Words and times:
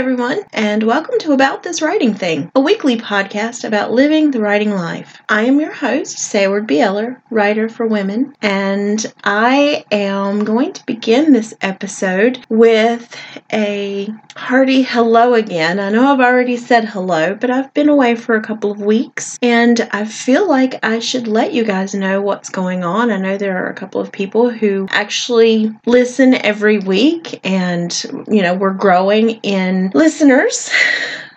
Everyone, 0.00 0.40
and 0.54 0.82
welcome 0.82 1.18
to 1.18 1.32
About 1.32 1.62
This 1.62 1.82
Writing 1.82 2.14
Thing, 2.14 2.50
a 2.54 2.60
weekly 2.60 2.96
podcast 2.96 3.64
about 3.64 3.92
living 3.92 4.30
the 4.30 4.40
writing 4.40 4.70
life. 4.70 5.20
I 5.28 5.42
am 5.42 5.60
your 5.60 5.74
host, 5.74 6.16
Sayward 6.16 6.66
Bieler, 6.66 7.20
writer 7.28 7.68
for 7.68 7.86
women, 7.86 8.34
and 8.40 9.04
I 9.24 9.84
am 9.90 10.44
going 10.44 10.72
to 10.72 10.86
begin 10.86 11.34
this 11.34 11.52
episode 11.60 12.42
with 12.48 13.14
a 13.52 14.08
hearty 14.36 14.80
hello 14.80 15.34
again. 15.34 15.78
I 15.78 15.90
know 15.90 16.10
I've 16.10 16.20
already 16.20 16.56
said 16.56 16.86
hello, 16.86 17.34
but 17.34 17.50
I've 17.50 17.74
been 17.74 17.90
away 17.90 18.14
for 18.14 18.34
a 18.34 18.42
couple 18.42 18.70
of 18.70 18.80
weeks, 18.80 19.38
and 19.42 19.86
I 19.92 20.06
feel 20.06 20.48
like 20.48 20.82
I 20.82 21.00
should 21.00 21.28
let 21.28 21.52
you 21.52 21.62
guys 21.62 21.94
know 21.94 22.22
what's 22.22 22.48
going 22.48 22.84
on. 22.84 23.10
I 23.10 23.18
know 23.18 23.36
there 23.36 23.62
are 23.62 23.68
a 23.68 23.74
couple 23.74 24.00
of 24.00 24.10
people 24.10 24.48
who 24.48 24.88
actually 24.92 25.70
listen 25.84 26.32
every 26.36 26.78
week, 26.78 27.38
and 27.44 27.92
you 28.28 28.40
know, 28.40 28.54
we're 28.54 28.72
growing 28.72 29.32
in 29.42 29.89
listeners. 29.94 30.70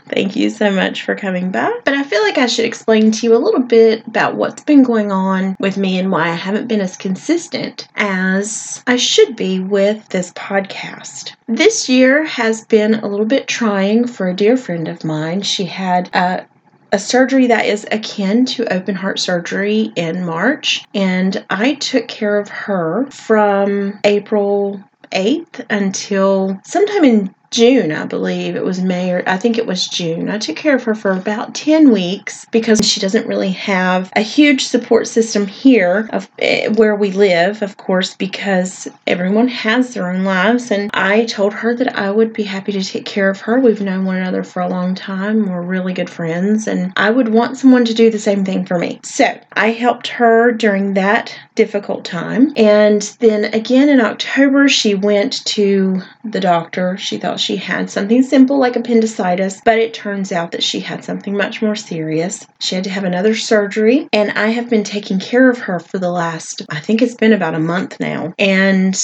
Thank 0.09 0.35
you 0.35 0.49
so 0.49 0.69
much 0.69 1.03
for 1.03 1.15
coming 1.15 1.49
back. 1.49 1.73
But 1.85 1.93
I 1.93 2.03
feel 2.03 2.21
like 2.21 2.37
I 2.37 2.45
should 2.45 2.65
explain 2.65 3.11
to 3.11 3.25
you 3.25 3.35
a 3.35 3.39
little 3.39 3.61
bit 3.61 4.05
about 4.05 4.35
what's 4.35 4.63
been 4.63 4.83
going 4.83 5.11
on 5.11 5.55
with 5.59 5.77
me 5.77 5.97
and 5.97 6.11
why 6.11 6.29
I 6.29 6.35
haven't 6.35 6.67
been 6.67 6.81
as 6.81 6.97
consistent 6.97 7.87
as 7.95 8.83
I 8.85 8.97
should 8.97 9.35
be 9.35 9.59
with 9.59 10.07
this 10.09 10.31
podcast. 10.33 11.33
This 11.47 11.89
year 11.89 12.25
has 12.25 12.65
been 12.65 12.95
a 12.95 13.07
little 13.07 13.25
bit 13.25 13.47
trying 13.47 14.05
for 14.05 14.27
a 14.27 14.35
dear 14.35 14.57
friend 14.57 14.87
of 14.87 15.03
mine. 15.03 15.41
She 15.41 15.65
had 15.65 16.09
a 16.13 16.45
a 16.91 16.99
surgery 16.99 17.47
that 17.47 17.65
is 17.65 17.87
akin 17.91 18.45
to 18.45 18.71
open 18.71 18.93
heart 18.93 19.17
surgery 19.17 19.91
in 19.95 20.23
March, 20.23 20.85
and 20.93 21.43
I 21.49 21.73
took 21.73 22.07
care 22.07 22.37
of 22.37 22.49
her 22.49 23.09
from 23.09 23.99
April 24.03 24.79
8th 25.11 25.65
until 25.71 26.61
sometime 26.63 27.03
in 27.03 27.35
June, 27.53 27.91
I 27.91 28.05
believe. 28.05 28.55
It 28.55 28.65
was 28.65 28.81
May 28.81 29.11
or 29.11 29.23
I 29.27 29.37
think 29.37 29.57
it 29.57 29.67
was 29.67 29.87
June. 29.87 30.29
I 30.29 30.39
took 30.39 30.55
care 30.55 30.75
of 30.75 30.83
her 30.83 30.95
for 30.95 31.11
about 31.11 31.53
10 31.53 31.91
weeks 31.91 32.45
because 32.51 32.87
she 32.87 32.99
doesn't 32.99 33.27
really 33.27 33.51
have 33.51 34.11
a 34.15 34.21
huge 34.21 34.65
support 34.65 35.07
system 35.07 35.45
here 35.45 36.09
of 36.11 36.27
eh, 36.39 36.69
where 36.69 36.95
we 36.95 37.11
live, 37.11 37.61
of 37.61 37.77
course, 37.77 38.15
because 38.15 38.87
everyone 39.05 39.47
has 39.47 39.93
their 39.93 40.09
own 40.09 40.23
lives 40.23 40.71
and 40.71 40.89
I 40.93 41.25
told 41.25 41.53
her 41.53 41.75
that 41.75 41.95
I 41.95 42.09
would 42.09 42.33
be 42.33 42.43
happy 42.43 42.71
to 42.71 42.83
take 42.83 43.05
care 43.05 43.29
of 43.29 43.41
her. 43.41 43.59
We've 43.59 43.81
known 43.81 44.05
one 44.05 44.17
another 44.17 44.43
for 44.43 44.61
a 44.61 44.69
long 44.69 44.95
time. 44.95 45.47
We're 45.47 45.61
really 45.61 45.93
good 45.93 46.09
friends 46.09 46.67
and 46.67 46.91
I 46.95 47.11
would 47.11 47.29
want 47.29 47.57
someone 47.57 47.85
to 47.85 47.93
do 47.93 48.09
the 48.09 48.19
same 48.19 48.43
thing 48.43 48.65
for 48.65 48.79
me. 48.79 48.99
So, 49.03 49.39
I 49.53 49.71
helped 49.71 50.07
her 50.07 50.51
during 50.51 50.95
that 50.95 51.37
difficult 51.55 52.03
time. 52.03 52.51
And 52.55 53.01
then 53.19 53.45
again 53.45 53.89
in 53.89 54.01
October, 54.01 54.67
she 54.67 54.95
went 54.95 55.45
to 55.45 56.01
the 56.23 56.39
doctor. 56.39 56.97
She 56.97 57.17
thought 57.17 57.39
she 57.43 57.57
had 57.57 57.89
something 57.89 58.23
simple 58.23 58.57
like 58.57 58.75
appendicitis, 58.75 59.61
but 59.65 59.77
it 59.77 59.93
turns 59.93 60.31
out 60.31 60.51
that 60.51 60.63
she 60.63 60.79
had 60.79 61.03
something 61.03 61.35
much 61.35 61.61
more 61.61 61.75
serious. 61.75 62.47
She 62.59 62.75
had 62.75 62.83
to 62.85 62.89
have 62.89 63.03
another 63.03 63.35
surgery, 63.35 64.07
and 64.13 64.31
I 64.31 64.47
have 64.47 64.69
been 64.69 64.83
taking 64.83 65.19
care 65.19 65.49
of 65.49 65.59
her 65.59 65.79
for 65.79 65.99
the 65.99 66.11
last, 66.11 66.63
I 66.69 66.79
think 66.79 67.01
it's 67.01 67.15
been 67.15 67.33
about 67.33 67.55
a 67.55 67.59
month 67.59 67.99
now. 67.99 68.33
And 68.39 68.99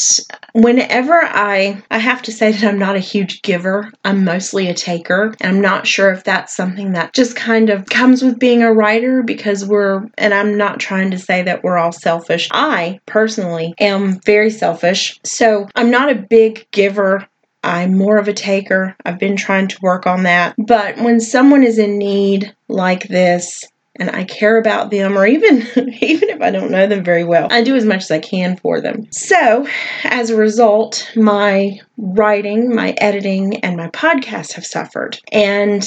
whenever 0.53 1.13
I, 1.13 1.83
I 1.91 1.97
have 1.97 2.21
to 2.23 2.31
say 2.31 2.51
that 2.51 2.63
I'm 2.63 2.79
not 2.79 2.95
a 2.95 2.99
huge 2.99 3.41
giver, 3.41 3.91
I'm 4.05 4.23
mostly 4.23 4.69
a 4.69 4.73
taker. 4.73 5.35
And 5.41 5.55
I'm 5.55 5.61
not 5.61 5.85
sure 5.85 6.11
if 6.11 6.23
that's 6.23 6.55
something 6.55 6.93
that 6.93 7.13
just 7.13 7.35
kind 7.35 7.69
of 7.69 7.87
comes 7.87 8.23
with 8.23 8.39
being 8.39 8.63
a 8.63 8.73
writer 8.73 9.21
because 9.23 9.65
we're, 9.65 10.07
and 10.17 10.33
I'm 10.33 10.57
not 10.57 10.79
trying 10.79 11.11
to 11.11 11.19
say 11.19 11.43
that 11.43 11.63
we're 11.63 11.77
all 11.77 11.91
selfish. 11.91 12.47
I 12.51 12.99
personally 13.05 13.73
am 13.79 14.19
very 14.21 14.49
selfish. 14.49 15.19
So 15.23 15.67
I'm 15.75 15.91
not 15.91 16.09
a 16.09 16.15
big 16.15 16.67
giver 16.71 17.27
I'm 17.63 17.97
more 17.97 18.17
of 18.17 18.27
a 18.27 18.33
taker. 18.33 18.95
I've 19.05 19.19
been 19.19 19.35
trying 19.35 19.67
to 19.69 19.81
work 19.81 20.07
on 20.07 20.23
that. 20.23 20.55
But 20.57 20.97
when 20.97 21.19
someone 21.19 21.63
is 21.63 21.77
in 21.77 21.97
need 21.97 22.53
like 22.67 23.07
this, 23.07 23.65
and 23.95 24.09
I 24.11 24.23
care 24.23 24.57
about 24.57 24.91
them 24.91 25.17
or 25.17 25.27
even 25.27 25.57
even 26.01 26.29
if 26.29 26.41
I 26.41 26.51
don't 26.51 26.71
know 26.71 26.87
them 26.87 27.03
very 27.03 27.25
well, 27.25 27.47
I 27.51 27.61
do 27.61 27.75
as 27.75 27.85
much 27.85 28.03
as 28.03 28.11
I 28.11 28.19
can 28.19 28.55
for 28.57 28.79
them. 28.79 29.07
So, 29.11 29.67
as 30.05 30.29
a 30.29 30.37
result, 30.37 31.11
my 31.15 31.79
writing, 31.97 32.73
my 32.73 32.91
editing 32.97 33.57
and 33.57 33.75
my 33.75 33.89
podcast 33.89 34.53
have 34.53 34.65
suffered. 34.65 35.19
And 35.31 35.83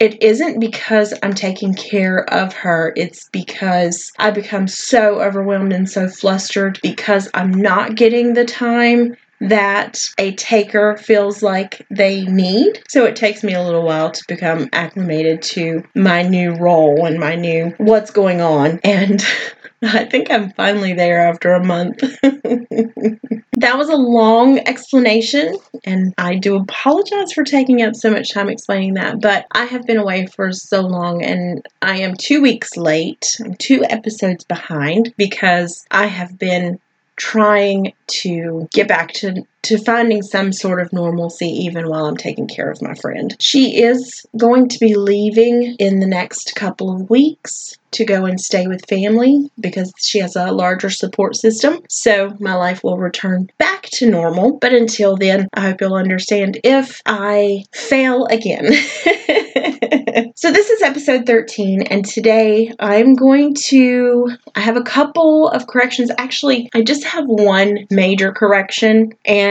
it 0.00 0.22
isn't 0.22 0.60
because 0.60 1.12
I'm 1.22 1.34
taking 1.34 1.74
care 1.74 2.24
of 2.32 2.54
her. 2.54 2.92
It's 2.96 3.28
because 3.30 4.12
I 4.18 4.30
become 4.30 4.66
so 4.66 5.20
overwhelmed 5.20 5.72
and 5.72 5.88
so 5.88 6.08
flustered 6.08 6.78
because 6.82 7.28
I'm 7.34 7.52
not 7.52 7.96
getting 7.96 8.32
the 8.32 8.46
time 8.46 9.16
that 9.40 9.98
a 10.18 10.34
taker 10.34 10.96
feels 10.98 11.42
like 11.42 11.86
they 11.90 12.24
need. 12.26 12.82
So 12.88 13.04
it 13.04 13.16
takes 13.16 13.42
me 13.42 13.54
a 13.54 13.62
little 13.62 13.82
while 13.82 14.10
to 14.10 14.22
become 14.28 14.68
acclimated 14.72 15.42
to 15.42 15.82
my 15.94 16.22
new 16.22 16.54
role 16.54 17.06
and 17.06 17.18
my 17.18 17.34
new 17.36 17.74
what's 17.78 18.10
going 18.10 18.40
on. 18.40 18.80
And 18.84 19.24
I 19.82 20.04
think 20.04 20.30
I'm 20.30 20.52
finally 20.52 20.92
there 20.92 21.20
after 21.20 21.54
a 21.54 21.64
month. 21.64 22.00
that 22.22 23.78
was 23.78 23.88
a 23.88 23.96
long 23.96 24.58
explanation, 24.58 25.56
and 25.84 26.12
I 26.18 26.34
do 26.34 26.56
apologize 26.56 27.32
for 27.32 27.44
taking 27.44 27.80
up 27.80 27.94
so 27.94 28.10
much 28.10 28.30
time 28.30 28.50
explaining 28.50 28.94
that. 28.94 29.22
But 29.22 29.46
I 29.52 29.64
have 29.64 29.86
been 29.86 29.96
away 29.96 30.26
for 30.26 30.52
so 30.52 30.82
long, 30.82 31.24
and 31.24 31.66
I 31.80 31.98
am 32.00 32.14
two 32.14 32.42
weeks 32.42 32.76
late. 32.76 33.36
I'm 33.42 33.54
two 33.54 33.82
episodes 33.88 34.44
behind 34.44 35.14
because 35.16 35.86
I 35.90 36.06
have 36.06 36.38
been 36.38 36.78
trying 37.20 37.92
to 38.06 38.66
get 38.72 38.88
back 38.88 39.12
to 39.12 39.46
to 39.62 39.78
finding 39.78 40.22
some 40.22 40.52
sort 40.52 40.80
of 40.80 40.92
normalcy 40.92 41.46
even 41.46 41.88
while 41.88 42.06
I'm 42.06 42.16
taking 42.16 42.48
care 42.48 42.70
of 42.70 42.82
my 42.82 42.94
friend. 42.94 43.36
She 43.40 43.82
is 43.82 44.24
going 44.36 44.68
to 44.68 44.78
be 44.78 44.94
leaving 44.94 45.76
in 45.78 46.00
the 46.00 46.06
next 46.06 46.54
couple 46.54 46.94
of 46.94 47.10
weeks 47.10 47.76
to 47.92 48.04
go 48.04 48.24
and 48.24 48.40
stay 48.40 48.66
with 48.66 48.88
family 48.88 49.50
because 49.58 49.92
she 49.98 50.18
has 50.18 50.36
a 50.36 50.52
larger 50.52 50.90
support 50.90 51.36
system. 51.36 51.80
So 51.88 52.36
my 52.38 52.54
life 52.54 52.84
will 52.84 52.98
return 52.98 53.50
back 53.58 53.82
to 53.94 54.08
normal. 54.08 54.58
But 54.58 54.72
until 54.72 55.16
then, 55.16 55.48
I 55.54 55.60
hope 55.62 55.80
you'll 55.80 55.94
understand 55.94 56.60
if 56.62 57.02
I 57.06 57.64
fail 57.72 58.26
again. 58.26 58.72
so 60.36 60.52
this 60.52 60.70
is 60.70 60.82
episode 60.82 61.26
13 61.26 61.82
and 61.82 62.04
today 62.04 62.72
I'm 62.78 63.14
going 63.14 63.54
to 63.66 64.30
I 64.54 64.60
have 64.60 64.76
a 64.76 64.82
couple 64.82 65.48
of 65.48 65.66
corrections. 65.66 66.10
Actually, 66.18 66.70
I 66.74 66.82
just 66.82 67.04
have 67.04 67.24
one 67.26 67.86
major 67.90 68.32
correction 68.32 69.12
and 69.24 69.49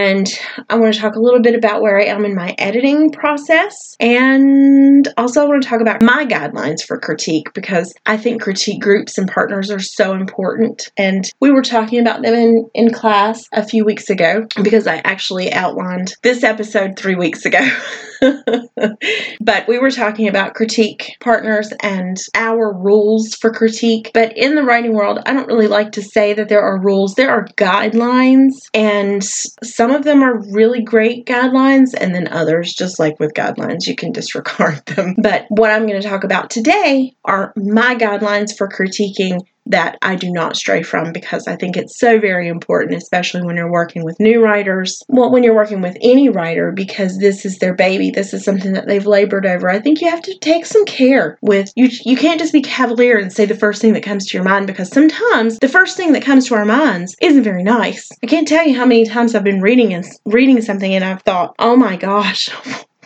I 0.70 0.76
want 0.78 0.94
to 0.94 1.00
talk 1.00 1.16
a 1.16 1.20
little 1.20 1.42
bit 1.42 1.56
about 1.56 1.82
where 1.82 2.00
I 2.00 2.06
am 2.06 2.26
in 2.26 2.36
my 2.36 2.56
editing 2.58 3.12
process 3.12 3.96
and 4.00 5.08
also 5.18 5.44
I 5.44 5.48
want 5.48 5.64
to 5.64 5.70
talk 5.70 5.82
about 5.82 6.02
my 6.02 6.26
guidelines 6.26 6.82
for 6.82 7.00
critique 7.00 7.54
because 7.54 7.94
I 8.06 8.18
think 8.18 8.42
critique 8.42 8.82
groups 8.82 9.18
and 9.18 9.30
partners 9.30 9.70
are 9.72 9.80
so 9.80 10.14
important 10.14 10.92
and 10.98 11.30
we 11.40 11.52
were 11.52 11.62
talking 11.62 12.00
about 12.00 12.22
them 12.22 12.34
in 12.34 12.70
in 12.74 12.92
class 12.92 13.48
a 13.54 13.66
few 13.66 13.86
weeks 13.86 14.10
ago 14.10 14.48
because 14.64 14.88
I 14.88 14.98
actually 14.98 15.52
outlined 15.52 16.16
this 16.24 16.44
episode 16.44 16.98
3 16.98 17.16
weeks 17.16 17.46
ago. 17.46 17.60
but 19.42 19.68
we 19.68 19.80
were 19.80 19.92
talking 19.92 20.28
about 20.28 20.54
critique 20.54 21.16
partners 21.20 21.72
and 21.82 22.18
our 22.36 22.74
rules 22.74 23.36
for 23.36 23.52
critique. 23.52 24.12
But 24.14 24.38
in 24.38 24.56
the 24.56 24.64
writing 24.64 24.94
world, 24.94 25.20
I 25.26 25.34
don't 25.34 25.48
really 25.48 25.68
like 25.68 25.94
to 25.94 26.02
say 26.02 26.34
that 26.34 26.50
there 26.50 26.62
are 26.62 26.82
rules. 26.82 27.16
There 27.16 27.32
are 27.32 27.46
guidelines, 27.58 28.54
and 28.74 29.24
some 29.24 29.92
of 29.92 30.04
them 30.04 30.24
are 30.24 30.44
really 30.52 30.82
great 30.82 31.26
guidelines, 31.26 31.94
and 32.00 32.14
then 32.14 32.28
others, 32.28 32.74
just 32.74 33.00
like 33.00 33.20
with 33.20 33.34
guidelines, 33.34 33.88
you 33.88 33.96
can 33.96 34.12
disregard 34.12 34.86
them. 34.86 35.16
But 35.18 35.46
what 35.50 35.72
I'm 35.72 35.88
going 35.88 36.02
to 36.02 36.08
talk 36.08 36.24
about 36.24 36.50
today 36.50 37.14
are 37.26 37.54
my 37.56 37.96
guidelines 37.96 38.56
for 38.58 38.68
critiquing 38.68 39.42
that 39.70 39.98
I 40.02 40.16
do 40.16 40.32
not 40.32 40.58
stray 40.58 40.84
from 40.84 41.14
because 41.14 41.48
I 41.48 41.56
think 41.56 41.78
it's 41.78 41.98
so 41.98 42.20
very 42.20 42.48
important, 42.48 42.98
especially 42.98 43.44
when 43.44 43.56
you're 43.56 43.72
working 43.72 44.04
with 44.04 44.20
new 44.20 44.44
writers. 44.44 45.02
Well, 45.08 45.32
when 45.32 45.44
you're 45.44 45.56
working 45.56 45.82
with 45.82 45.98
any 46.02 46.28
writer, 46.30 46.72
because 46.72 47.20
this 47.20 47.46
is 47.46 47.60
their 47.60 47.76
baby, 47.76 48.12
this 48.12 48.34
is 48.34 48.44
something 48.44 48.74
that 48.74 48.88
they've 48.88 49.06
labored 49.06 49.46
over. 49.46 49.70
I 49.70 49.80
think 49.80 50.02
you 50.02 50.10
have 50.10 50.24
to 50.24 50.38
take 50.40 50.66
some 50.66 50.86
care 50.86 51.38
with 51.42 51.72
you. 51.76 51.90
You 52.04 52.18
can't 52.18 52.40
just 52.40 52.54
be 52.54 52.62
cavalier 52.62 53.18
and 53.18 53.32
say 53.32 53.46
the 53.46 53.56
first 53.56 53.82
thing 53.82 53.94
that 53.94 54.04
comes 54.04 54.26
to 54.28 54.38
your 54.38 54.44
mind 54.44 54.68
because 54.68 54.90
sometimes 54.90 55.60
the 55.60 55.68
first 55.68 55.96
thing 55.96 56.14
that 56.14 56.24
comes 56.24 56.48
to 56.48 56.56
our 56.56 56.66
minds 56.66 57.16
isn't 57.22 57.44
very 57.44 57.64
nice. 57.64 58.10
I 58.24 58.28
can't 58.28 58.48
tell 58.48 58.66
you 58.66 58.76
how 58.76 58.86
many 58.86 59.06
times 59.06 59.36
I've 59.36 59.44
been 59.44 59.62
reading 59.62 59.94
and 59.94 60.06
reading 60.26 60.62
something 60.62 60.94
and 60.94 61.06
I've 61.06 61.22
thought, 61.22 61.56
oh 61.60 61.76
my 61.76 61.96
gosh, 61.96 62.50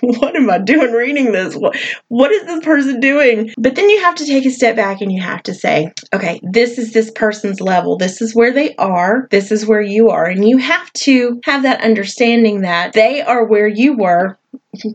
what 0.20 0.36
am 0.36 0.50
I 0.50 0.58
doing 0.58 0.92
reading 0.92 1.32
this? 1.32 1.56
What, 1.56 1.78
what 2.10 2.30
is 2.32 2.46
this 2.46 2.66
person 2.66 3.00
doing? 3.00 3.54
But 3.58 3.76
then 3.76 3.90
you 3.90 4.02
have 4.02 4.16
to 4.16 4.26
take 4.26 4.46
a 4.46 4.52
step 4.52 4.76
back 4.76 5.00
and 5.00 5.10
you 5.10 5.22
have 5.22 5.44
to 5.44 5.54
say, 5.54 5.94
okay, 6.14 6.42
this 6.44 6.78
is 6.78 6.92
this 6.92 7.10
person's 7.12 7.62
level. 7.62 7.98
This 7.98 8.22
is 8.22 8.36
where 8.36 8.52
they 8.52 8.76
are. 8.76 9.30
This 9.32 9.50
is 9.50 9.66
where 9.66 9.82
you 9.82 10.10
are. 10.10 10.26
And 10.26 10.48
you 10.48 10.58
have 10.58 10.92
to 10.94 11.40
have 11.46 11.64
that 11.64 11.82
understanding 11.82 12.62
that 12.62 12.92
they 12.92 13.22
are 13.22 13.46
where 13.46 13.68
you 13.68 13.96
were 13.96 14.38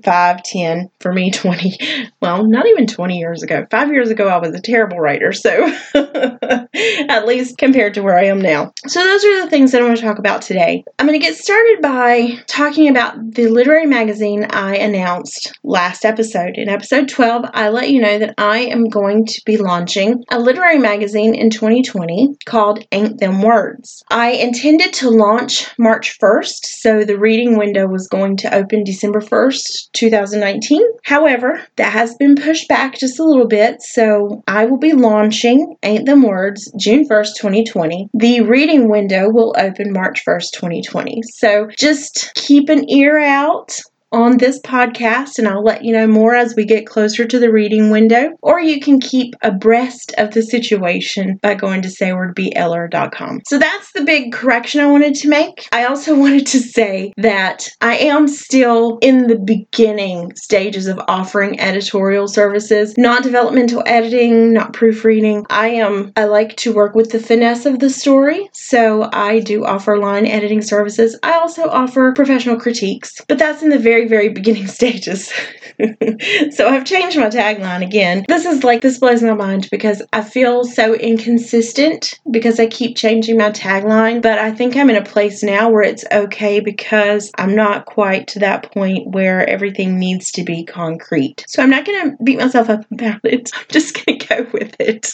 five, 0.02 0.42
ten, 0.42 0.90
for 1.00 1.12
me, 1.12 1.30
20, 1.38 2.10
well, 2.20 2.46
not 2.46 2.66
even 2.66 2.86
20 2.86 3.18
years 3.18 3.42
ago. 3.42 3.66
Five 3.70 3.92
years 3.92 4.10
ago, 4.10 4.28
I 4.28 4.38
was 4.38 4.54
a 4.54 4.60
terrible 4.60 4.98
writer. 4.98 5.32
So, 5.32 5.50
at 5.94 7.26
least 7.26 7.58
compared 7.58 7.94
to 7.94 8.02
where 8.02 8.18
I 8.18 8.24
am 8.24 8.40
now. 8.40 8.72
So, 8.86 9.02
those 9.02 9.24
are 9.24 9.44
the 9.44 9.50
things 9.50 9.72
that 9.72 9.80
I'm 9.80 9.86
going 9.86 9.96
to 9.96 10.02
talk 10.02 10.18
about 10.18 10.42
today. 10.42 10.84
I'm 10.98 11.06
going 11.06 11.18
to 11.18 11.24
get 11.24 11.36
started 11.36 11.78
by 11.82 12.38
talking 12.46 12.88
about 12.88 13.34
the 13.34 13.48
literary 13.48 13.86
magazine 13.86 14.46
I 14.50 14.76
announced 14.76 15.52
last 15.62 16.04
episode. 16.04 16.56
In 16.56 16.68
episode 16.68 17.08
12, 17.08 17.46
I 17.52 17.68
let 17.68 17.90
you 17.90 18.00
know 18.00 18.18
that 18.18 18.34
I 18.38 18.60
am 18.60 18.88
going 18.88 19.26
to 19.26 19.42
be 19.44 19.56
launching 19.56 20.24
a 20.30 20.38
literary 20.38 20.78
magazine 20.78 21.34
in 21.34 21.50
2020 21.50 22.36
called 22.46 22.84
Ain't 22.92 23.20
Them 23.20 23.42
Words. 23.42 24.02
I 24.10 24.30
intended 24.30 24.92
to 24.94 25.10
launch 25.10 25.66
March 25.78 26.18
1st, 26.18 26.64
so 26.64 27.04
the 27.04 27.18
reading 27.18 27.56
window 27.56 27.86
was 27.86 28.08
going 28.08 28.36
to 28.38 28.54
open 28.54 28.84
December 28.84 29.20
1st 29.20 29.67
2019. 29.92 30.82
However, 31.04 31.60
that 31.76 31.92
has 31.92 32.14
been 32.16 32.36
pushed 32.36 32.68
back 32.68 32.98
just 32.98 33.18
a 33.18 33.24
little 33.24 33.46
bit, 33.46 33.82
so 33.82 34.42
I 34.46 34.64
will 34.64 34.78
be 34.78 34.92
launching 34.92 35.76
Ain't 35.82 36.06
Them 36.06 36.22
Words 36.22 36.72
June 36.78 37.08
1st, 37.08 37.36
2020. 37.36 38.08
The 38.14 38.40
reading 38.42 38.88
window 38.90 39.28
will 39.30 39.54
open 39.58 39.92
March 39.92 40.24
1st, 40.26 40.52
2020. 40.52 41.22
So 41.34 41.68
just 41.76 42.32
keep 42.34 42.68
an 42.68 42.88
ear 42.90 43.18
out 43.18 43.78
on 44.12 44.38
this 44.38 44.60
podcast, 44.60 45.38
and 45.38 45.48
I'll 45.48 45.62
let 45.62 45.84
you 45.84 45.92
know 45.92 46.06
more 46.06 46.34
as 46.34 46.54
we 46.56 46.64
get 46.64 46.86
closer 46.86 47.26
to 47.26 47.38
the 47.38 47.52
reading 47.52 47.90
window. 47.90 48.30
Or 48.42 48.60
you 48.60 48.80
can 48.80 49.00
keep 49.00 49.34
abreast 49.42 50.14
of 50.18 50.32
the 50.32 50.42
situation 50.42 51.38
by 51.42 51.54
going 51.54 51.82
to 51.82 51.88
saywardbeller.com. 51.88 53.40
So 53.46 53.58
that's 53.58 53.92
the 53.92 54.04
big 54.04 54.32
correction 54.32 54.80
I 54.80 54.86
wanted 54.86 55.14
to 55.16 55.28
make. 55.28 55.68
I 55.72 55.84
also 55.84 56.14
wanted 56.18 56.46
to 56.48 56.60
say 56.60 57.12
that 57.16 57.68
I 57.80 57.96
am 57.98 58.28
still 58.28 58.98
in 59.02 59.26
the 59.26 59.38
beginning 59.38 60.32
stages 60.36 60.86
of 60.86 61.00
offering 61.08 61.60
editorial 61.60 62.28
services, 62.28 62.96
not 62.96 63.22
developmental 63.22 63.82
editing, 63.86 64.52
not 64.52 64.72
proofreading. 64.72 65.44
I 65.50 65.68
am, 65.68 66.12
I 66.16 66.24
like 66.24 66.56
to 66.58 66.72
work 66.72 66.94
with 66.94 67.10
the 67.10 67.18
finesse 67.18 67.66
of 67.66 67.78
the 67.78 67.90
story, 67.90 68.48
so 68.52 69.08
I 69.12 69.40
do 69.40 69.64
offer 69.64 69.98
line 69.98 70.26
editing 70.26 70.62
services. 70.62 71.18
I 71.22 71.32
also 71.32 71.68
offer 71.68 72.12
professional 72.12 72.58
critiques, 72.58 73.12
but 73.28 73.38
that's 73.38 73.62
in 73.62 73.68
the 73.68 73.78
very 73.78 73.97
very, 73.98 74.08
very 74.08 74.28
beginning 74.28 74.66
stages. 74.78 75.32
so 76.50 76.68
I've 76.68 76.84
changed 76.84 77.16
my 77.16 77.28
tagline 77.28 77.84
again. 77.84 78.24
This 78.28 78.44
is 78.44 78.64
like, 78.64 78.82
this 78.82 78.98
blows 78.98 79.22
my 79.22 79.34
mind 79.34 79.68
because 79.70 80.02
I 80.12 80.22
feel 80.22 80.64
so 80.64 80.94
inconsistent 80.94 82.18
because 82.30 82.60
I 82.60 82.66
keep 82.66 82.96
changing 82.96 83.38
my 83.38 83.50
tagline, 83.50 84.22
but 84.22 84.38
I 84.38 84.52
think 84.52 84.76
I'm 84.76 84.90
in 84.90 84.96
a 84.96 85.04
place 85.04 85.42
now 85.42 85.70
where 85.70 85.82
it's 85.82 86.04
okay 86.12 86.60
because 86.60 87.30
I'm 87.38 87.54
not 87.54 87.86
quite 87.86 88.28
to 88.28 88.40
that 88.40 88.72
point 88.72 89.08
where 89.10 89.48
everything 89.48 89.98
needs 89.98 90.30
to 90.32 90.42
be 90.42 90.64
concrete. 90.64 91.44
So 91.48 91.62
I'm 91.62 91.70
not 91.70 91.84
going 91.84 92.10
to 92.10 92.22
beat 92.22 92.38
myself 92.38 92.68
up 92.68 92.84
about 92.90 93.20
it. 93.24 93.50
I'm 93.54 93.64
just 93.68 94.04
going 94.04 94.18
to 94.18 94.26
go 94.26 94.46
with 94.52 94.74
it. 94.80 95.12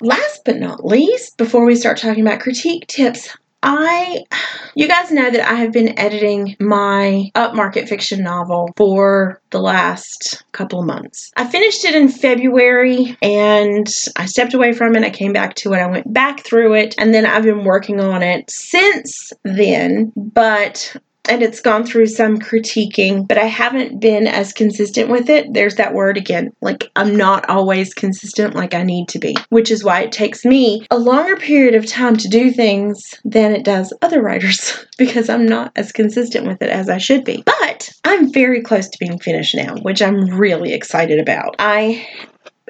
Last 0.00 0.42
but 0.44 0.56
not 0.56 0.84
least, 0.84 1.36
before 1.36 1.64
we 1.64 1.74
start 1.74 1.98
talking 1.98 2.26
about 2.26 2.40
critique 2.40 2.86
tips, 2.86 3.36
I, 3.66 4.24
you 4.74 4.86
guys 4.86 5.10
know 5.10 5.30
that 5.30 5.50
I 5.50 5.54
have 5.54 5.72
been 5.72 5.98
editing 5.98 6.54
my 6.60 7.30
upmarket 7.34 7.88
fiction 7.88 8.22
novel 8.22 8.70
for 8.76 9.40
the 9.50 9.60
last 9.60 10.44
couple 10.52 10.80
of 10.80 10.86
months. 10.86 11.32
I 11.36 11.46
finished 11.46 11.84
it 11.86 11.94
in 11.94 12.10
February 12.10 13.16
and 13.22 13.86
I 14.16 14.26
stepped 14.26 14.52
away 14.52 14.74
from 14.74 14.94
it. 14.96 15.02
I 15.02 15.08
came 15.08 15.32
back 15.32 15.54
to 15.56 15.72
it. 15.72 15.78
I 15.78 15.86
went 15.86 16.12
back 16.12 16.44
through 16.44 16.74
it 16.74 16.94
and 16.98 17.14
then 17.14 17.24
I've 17.24 17.44
been 17.44 17.64
working 17.64 18.00
on 18.00 18.22
it 18.22 18.50
since 18.50 19.32
then. 19.44 20.12
But 20.14 20.94
and 21.28 21.42
it's 21.42 21.60
gone 21.60 21.84
through 21.84 22.06
some 22.06 22.38
critiquing, 22.38 23.26
but 23.26 23.38
I 23.38 23.46
haven't 23.46 24.00
been 24.00 24.26
as 24.26 24.52
consistent 24.52 25.10
with 25.10 25.28
it. 25.28 25.52
There's 25.52 25.76
that 25.76 25.94
word 25.94 26.16
again. 26.16 26.52
Like, 26.60 26.90
I'm 26.96 27.16
not 27.16 27.48
always 27.48 27.94
consistent 27.94 28.54
like 28.54 28.74
I 28.74 28.82
need 28.82 29.08
to 29.08 29.18
be, 29.18 29.36
which 29.48 29.70
is 29.70 29.84
why 29.84 30.02
it 30.02 30.12
takes 30.12 30.44
me 30.44 30.86
a 30.90 30.98
longer 30.98 31.36
period 31.36 31.74
of 31.74 31.86
time 31.86 32.16
to 32.18 32.28
do 32.28 32.50
things 32.50 33.14
than 33.24 33.52
it 33.52 33.64
does 33.64 33.92
other 34.02 34.22
writers 34.22 34.84
because 34.98 35.28
I'm 35.28 35.46
not 35.46 35.72
as 35.76 35.92
consistent 35.92 36.46
with 36.46 36.62
it 36.62 36.70
as 36.70 36.88
I 36.88 36.98
should 36.98 37.24
be. 37.24 37.42
But 37.44 37.90
I'm 38.04 38.32
very 38.32 38.62
close 38.62 38.88
to 38.88 38.98
being 38.98 39.18
finished 39.18 39.54
now, 39.54 39.76
which 39.82 40.02
I'm 40.02 40.26
really 40.26 40.72
excited 40.72 41.18
about. 41.18 41.56
I 41.58 42.06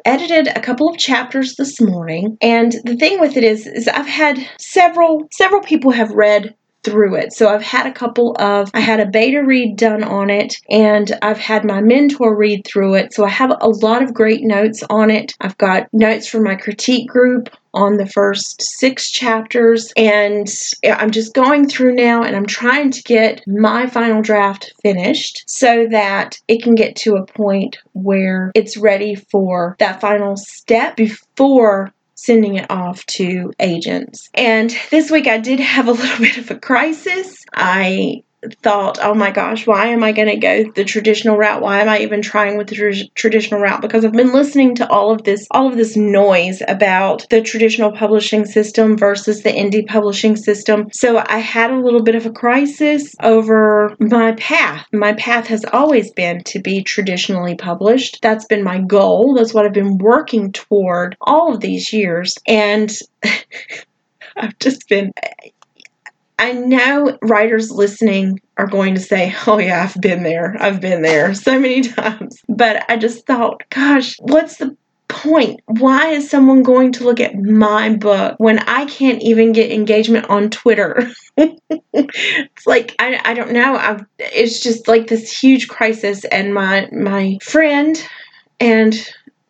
edited 0.04 0.48
a 0.48 0.60
couple 0.60 0.88
of 0.88 0.98
chapters 0.98 1.54
this 1.56 1.80
morning 1.80 2.36
and 2.42 2.72
the 2.84 2.96
thing 2.96 3.18
with 3.20 3.36
it 3.36 3.44
is 3.44 3.66
is 3.66 3.88
I've 3.88 4.06
had 4.06 4.38
several 4.58 5.26
several 5.30 5.62
people 5.62 5.92
have 5.92 6.10
read 6.10 6.54
through 6.84 7.16
it. 7.16 7.32
So 7.32 7.48
I've 7.48 7.62
had 7.62 7.86
a 7.86 7.92
couple 7.92 8.36
of, 8.38 8.70
I 8.74 8.80
had 8.80 9.00
a 9.00 9.06
beta 9.06 9.42
read 9.42 9.76
done 9.76 10.04
on 10.04 10.30
it, 10.30 10.54
and 10.70 11.10
I've 11.22 11.38
had 11.38 11.64
my 11.64 11.80
mentor 11.80 12.36
read 12.36 12.66
through 12.66 12.94
it. 12.94 13.12
So 13.14 13.24
I 13.24 13.30
have 13.30 13.52
a 13.60 13.68
lot 13.68 14.02
of 14.02 14.14
great 14.14 14.42
notes 14.42 14.82
on 14.90 15.10
it. 15.10 15.34
I've 15.40 15.58
got 15.58 15.88
notes 15.92 16.28
from 16.28 16.44
my 16.44 16.54
critique 16.54 17.08
group 17.08 17.48
on 17.74 17.96
the 17.96 18.06
first 18.06 18.62
six 18.62 19.10
chapters, 19.10 19.92
and 19.96 20.46
I'm 20.84 21.10
just 21.10 21.34
going 21.34 21.68
through 21.68 21.94
now 21.94 22.22
and 22.22 22.36
I'm 22.36 22.46
trying 22.46 22.92
to 22.92 23.02
get 23.02 23.42
my 23.46 23.88
final 23.88 24.22
draft 24.22 24.72
finished 24.82 25.42
so 25.46 25.86
that 25.90 26.38
it 26.46 26.62
can 26.62 26.76
get 26.76 26.94
to 26.96 27.16
a 27.16 27.26
point 27.26 27.78
where 27.92 28.52
it's 28.54 28.76
ready 28.76 29.16
for 29.16 29.74
that 29.80 30.00
final 30.00 30.36
step 30.36 30.96
before 30.96 31.92
sending 32.24 32.54
it 32.54 32.70
off 32.70 33.04
to 33.06 33.52
agents. 33.60 34.30
And 34.34 34.74
this 34.90 35.10
week 35.10 35.26
I 35.26 35.38
did 35.38 35.60
have 35.60 35.88
a 35.88 35.92
little 36.02 36.18
bit 36.18 36.38
of 36.38 36.50
a 36.50 36.58
crisis. 36.58 37.44
I 37.54 38.22
thought, 38.62 38.98
oh 39.00 39.14
my 39.14 39.30
gosh, 39.30 39.66
why 39.66 39.86
am 39.86 40.02
I 40.02 40.12
going 40.12 40.28
to 40.28 40.36
go 40.36 40.70
the 40.74 40.84
traditional 40.84 41.36
route? 41.36 41.62
Why 41.62 41.80
am 41.80 41.88
I 41.88 42.00
even 42.00 42.22
trying 42.22 42.56
with 42.56 42.68
the 42.68 42.76
tr- 42.76 43.10
traditional 43.14 43.60
route? 43.60 43.80
Because 43.80 44.04
I've 44.04 44.12
been 44.12 44.32
listening 44.32 44.74
to 44.76 44.88
all 44.88 45.10
of 45.10 45.24
this, 45.24 45.46
all 45.50 45.68
of 45.68 45.76
this 45.76 45.96
noise 45.96 46.62
about 46.66 47.26
the 47.30 47.40
traditional 47.40 47.92
publishing 47.92 48.44
system 48.44 48.96
versus 48.96 49.42
the 49.42 49.50
indie 49.50 49.86
publishing 49.86 50.36
system. 50.36 50.88
So 50.92 51.22
I 51.26 51.38
had 51.38 51.70
a 51.70 51.78
little 51.78 52.02
bit 52.02 52.14
of 52.14 52.26
a 52.26 52.30
crisis 52.30 53.14
over 53.22 53.94
my 53.98 54.32
path. 54.32 54.86
My 54.92 55.14
path 55.14 55.46
has 55.48 55.64
always 55.72 56.10
been 56.12 56.42
to 56.44 56.60
be 56.60 56.82
traditionally 56.82 57.56
published. 57.56 58.20
That's 58.22 58.46
been 58.46 58.62
my 58.62 58.80
goal. 58.80 59.34
That's 59.34 59.54
what 59.54 59.66
I've 59.66 59.72
been 59.72 59.98
working 59.98 60.52
toward 60.52 61.16
all 61.20 61.54
of 61.54 61.60
these 61.60 61.92
years. 61.92 62.34
And 62.46 62.90
I've 64.36 64.58
just 64.58 64.88
been 64.88 65.12
I 66.38 66.52
know 66.52 67.16
writers 67.22 67.70
listening 67.70 68.40
are 68.56 68.66
going 68.66 68.94
to 68.94 69.00
say, 69.00 69.34
Oh, 69.46 69.58
yeah, 69.58 69.84
I've 69.84 70.00
been 70.00 70.22
there. 70.22 70.56
I've 70.58 70.80
been 70.80 71.02
there 71.02 71.34
so 71.34 71.58
many 71.58 71.82
times. 71.82 72.36
But 72.48 72.84
I 72.88 72.96
just 72.96 73.26
thought, 73.26 73.62
gosh, 73.70 74.16
what's 74.20 74.56
the 74.56 74.76
point? 75.08 75.60
Why 75.66 76.08
is 76.08 76.28
someone 76.28 76.62
going 76.62 76.92
to 76.92 77.04
look 77.04 77.20
at 77.20 77.36
my 77.36 77.94
book 77.94 78.34
when 78.38 78.58
I 78.60 78.86
can't 78.86 79.22
even 79.22 79.52
get 79.52 79.70
engagement 79.70 80.28
on 80.28 80.50
Twitter? 80.50 81.10
it's 81.36 82.66
like 82.66 82.94
I, 82.98 83.20
I 83.24 83.34
don't 83.34 83.52
know. 83.52 83.76
I've, 83.76 84.04
it's 84.18 84.60
just 84.60 84.88
like 84.88 85.06
this 85.06 85.36
huge 85.36 85.68
crisis, 85.68 86.24
and 86.26 86.54
my 86.54 86.88
my 86.92 87.38
friend 87.42 87.96
and 88.60 88.94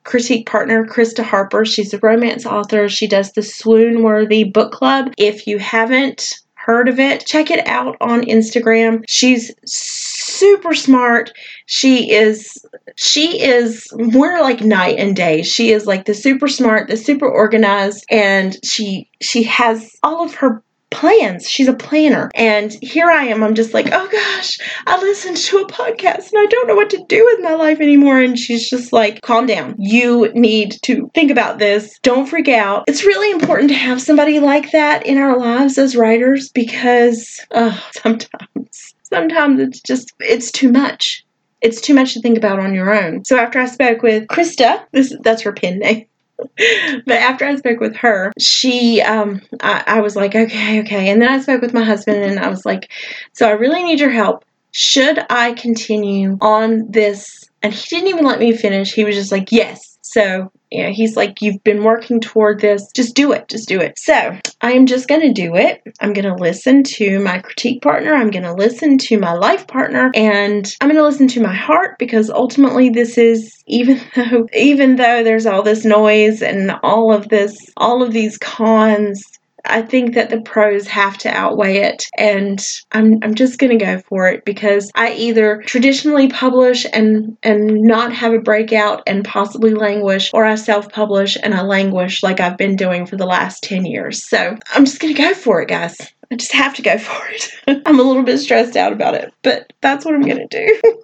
critique 0.04 0.46
partner, 0.46 0.86
Krista 0.86 1.24
Harper. 1.24 1.64
She's 1.64 1.94
a 1.94 1.98
romance 1.98 2.44
author. 2.46 2.88
She 2.88 3.06
does 3.06 3.32
the 3.32 3.42
Swoon 3.42 4.02
Worthy 4.02 4.44
Book 4.44 4.72
Club. 4.72 5.12
If 5.16 5.46
you 5.46 5.58
haven't 5.58 6.40
heard 6.64 6.88
of 6.88 6.98
it, 6.98 7.26
check 7.26 7.50
it 7.50 7.66
out 7.66 7.96
on 8.00 8.22
Instagram. 8.22 9.04
She's 9.06 9.52
super 9.66 10.74
smart. 10.74 11.32
She 11.66 12.10
is 12.10 12.64
she 12.96 13.42
is 13.42 13.86
we're 13.92 14.40
like 14.40 14.62
night 14.62 14.98
and 14.98 15.14
day. 15.14 15.42
She 15.42 15.72
is 15.72 15.86
like 15.86 16.06
the 16.06 16.14
super 16.14 16.48
smart, 16.48 16.88
the 16.88 16.96
super 16.96 17.28
organized 17.28 18.06
and 18.10 18.56
she 18.64 19.10
she 19.20 19.42
has 19.44 19.90
all 20.02 20.24
of 20.24 20.34
her 20.36 20.62
plans. 20.94 21.48
She's 21.48 21.68
a 21.68 21.74
planner. 21.74 22.30
And 22.34 22.72
here 22.80 23.10
I 23.10 23.24
am. 23.26 23.42
I'm 23.42 23.54
just 23.54 23.74
like, 23.74 23.88
oh 23.92 24.08
gosh, 24.10 24.58
I 24.86 24.98
listened 25.00 25.36
to 25.36 25.58
a 25.58 25.66
podcast 25.66 26.32
and 26.32 26.38
I 26.38 26.46
don't 26.46 26.68
know 26.68 26.76
what 26.76 26.90
to 26.90 27.04
do 27.08 27.24
with 27.24 27.42
my 27.42 27.54
life 27.54 27.80
anymore. 27.80 28.20
And 28.20 28.38
she's 28.38 28.70
just 28.70 28.92
like, 28.92 29.20
calm 29.20 29.46
down. 29.46 29.74
You 29.78 30.32
need 30.34 30.78
to 30.82 31.10
think 31.12 31.30
about 31.30 31.58
this. 31.58 31.98
Don't 32.02 32.26
freak 32.26 32.48
out. 32.48 32.84
It's 32.86 33.04
really 33.04 33.30
important 33.32 33.70
to 33.70 33.76
have 33.76 34.00
somebody 34.00 34.38
like 34.38 34.70
that 34.70 35.04
in 35.04 35.18
our 35.18 35.36
lives 35.36 35.76
as 35.76 35.96
writers 35.96 36.48
because 36.50 37.44
uh, 37.50 37.78
sometimes, 37.92 38.94
sometimes 39.02 39.60
it's 39.60 39.80
just, 39.80 40.12
it's 40.20 40.50
too 40.50 40.70
much 40.70 41.24
it's 41.60 41.80
too 41.80 41.94
much 41.94 42.12
to 42.12 42.20
think 42.20 42.36
about 42.36 42.60
on 42.60 42.74
your 42.74 42.92
own. 42.92 43.24
So 43.24 43.38
after 43.38 43.58
I 43.58 43.64
spoke 43.64 44.02
with 44.02 44.26
Krista, 44.26 44.84
this 44.92 45.16
that's 45.22 45.40
her 45.42 45.52
pen 45.52 45.78
name. 45.78 46.04
But 46.36 47.16
after 47.16 47.44
I 47.44 47.56
spoke 47.56 47.80
with 47.80 47.96
her, 47.96 48.32
she, 48.38 49.00
um, 49.02 49.40
I, 49.60 49.84
I 49.86 50.00
was 50.00 50.16
like, 50.16 50.34
okay, 50.34 50.80
okay. 50.80 51.10
And 51.10 51.20
then 51.20 51.28
I 51.28 51.40
spoke 51.40 51.62
with 51.62 51.74
my 51.74 51.84
husband 51.84 52.22
and 52.22 52.38
I 52.38 52.48
was 52.48 52.64
like, 52.64 52.90
so 53.32 53.48
I 53.48 53.52
really 53.52 53.82
need 53.82 54.00
your 54.00 54.10
help. 54.10 54.44
Should 54.72 55.24
I 55.30 55.52
continue 55.52 56.36
on 56.40 56.90
this? 56.90 57.44
And 57.62 57.72
he 57.72 57.84
didn't 57.88 58.08
even 58.08 58.24
let 58.24 58.40
me 58.40 58.56
finish. 58.56 58.92
He 58.92 59.04
was 59.04 59.14
just 59.14 59.32
like, 59.32 59.52
yes. 59.52 59.98
So 60.02 60.50
You 60.74 60.82
know, 60.82 60.92
he's 60.92 61.16
like, 61.16 61.40
You've 61.40 61.62
been 61.62 61.84
working 61.84 62.20
toward 62.20 62.60
this. 62.60 62.90
Just 62.94 63.14
do 63.14 63.32
it. 63.32 63.48
Just 63.48 63.68
do 63.68 63.80
it. 63.80 63.96
So 63.96 64.36
I 64.60 64.72
am 64.72 64.86
just 64.86 65.06
going 65.06 65.20
to 65.20 65.32
do 65.32 65.54
it. 65.54 65.82
I'm 66.00 66.12
going 66.12 66.24
to 66.24 66.34
listen 66.34 66.82
to 66.94 67.20
my 67.20 67.38
critique 67.38 67.80
partner. 67.80 68.12
I'm 68.12 68.30
going 68.30 68.42
to 68.42 68.52
listen 68.52 68.98
to 68.98 69.18
my 69.18 69.34
life 69.34 69.68
partner. 69.68 70.10
And 70.14 70.68
I'm 70.80 70.88
going 70.88 70.98
to 70.98 71.04
listen 71.04 71.28
to 71.28 71.40
my 71.40 71.54
heart 71.54 71.98
because 71.98 72.28
ultimately 72.28 72.88
this 72.88 73.16
is 73.16 73.54
even 73.66 74.00
though 74.14 74.46
even 74.54 74.96
though 74.96 75.22
there's 75.22 75.46
all 75.46 75.62
this 75.62 75.84
noise 75.84 76.42
and 76.42 76.72
all 76.82 77.12
of 77.12 77.28
this 77.28 77.56
all 77.76 78.02
of 78.02 78.12
these 78.12 78.36
cons 78.36 79.22
I 79.64 79.82
think 79.82 80.14
that 80.14 80.30
the 80.30 80.40
pros 80.40 80.86
have 80.88 81.18
to 81.18 81.28
outweigh 81.28 81.78
it. 81.78 82.04
And 82.16 82.62
I'm, 82.92 83.18
I'm 83.22 83.34
just 83.34 83.58
going 83.58 83.76
to 83.76 83.84
go 83.84 84.00
for 84.08 84.28
it 84.28 84.44
because 84.44 84.90
I 84.94 85.12
either 85.14 85.62
traditionally 85.66 86.28
publish 86.28 86.86
and, 86.92 87.36
and 87.42 87.82
not 87.82 88.12
have 88.12 88.32
a 88.32 88.38
breakout 88.38 89.02
and 89.06 89.24
possibly 89.24 89.74
languish, 89.74 90.30
or 90.34 90.44
I 90.44 90.54
self 90.54 90.90
publish 90.90 91.36
and 91.42 91.54
I 91.54 91.62
languish 91.62 92.22
like 92.22 92.40
I've 92.40 92.58
been 92.58 92.76
doing 92.76 93.06
for 93.06 93.16
the 93.16 93.26
last 93.26 93.62
10 93.64 93.86
years. 93.86 94.28
So 94.28 94.56
I'm 94.72 94.84
just 94.84 95.00
going 95.00 95.14
to 95.14 95.22
go 95.22 95.34
for 95.34 95.62
it, 95.62 95.68
guys. 95.68 95.96
I 96.30 96.36
just 96.36 96.52
have 96.52 96.74
to 96.74 96.82
go 96.82 96.98
for 96.98 97.26
it. 97.28 97.82
I'm 97.86 98.00
a 98.00 98.02
little 98.02 98.22
bit 98.22 98.38
stressed 98.38 98.76
out 98.76 98.92
about 98.92 99.14
it, 99.14 99.32
but 99.42 99.72
that's 99.80 100.04
what 100.04 100.14
I'm 100.14 100.22
going 100.22 100.48
to 100.48 100.66
do. 100.66 100.94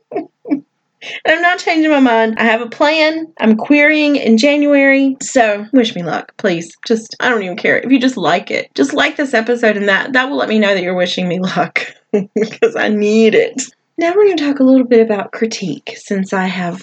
And 1.02 1.35
I'm 1.35 1.42
not 1.42 1.59
changing 1.59 1.90
my 1.90 2.00
mind. 2.00 2.37
I 2.38 2.45
have 2.45 2.61
a 2.61 2.69
plan. 2.69 3.33
I'm 3.40 3.57
querying 3.57 4.16
in 4.16 4.37
January. 4.37 5.16
So 5.23 5.66
wish 5.73 5.95
me 5.95 6.02
luck, 6.02 6.37
please. 6.37 6.76
Just 6.87 7.16
I 7.21 7.28
don't 7.28 7.42
even 7.42 7.57
care. 7.57 7.78
If 7.78 7.90
you 7.90 7.99
just 7.99 8.16
like 8.16 8.50
it, 8.50 8.71
just 8.75 8.92
like 8.92 9.16
this 9.16 9.35
episode 9.35 9.76
and 9.76 9.88
that 9.88 10.12
that 10.12 10.28
will 10.28 10.37
let 10.37 10.49
me 10.49 10.59
know 10.59 10.75
that 10.75 10.83
you're 10.83 10.95
wishing 10.95 11.28
me 11.28 11.40
luck. 11.40 11.80
because 12.35 12.76
I 12.76 12.88
need 12.88 13.35
it. 13.35 13.62
Now 13.99 14.14
we're 14.14 14.25
going 14.25 14.37
to 14.38 14.45
talk 14.45 14.61
a 14.61 14.64
little 14.64 14.87
bit 14.87 15.00
about 15.00 15.33
critique 15.33 15.95
since 15.97 16.33
I 16.33 16.47
have 16.47 16.80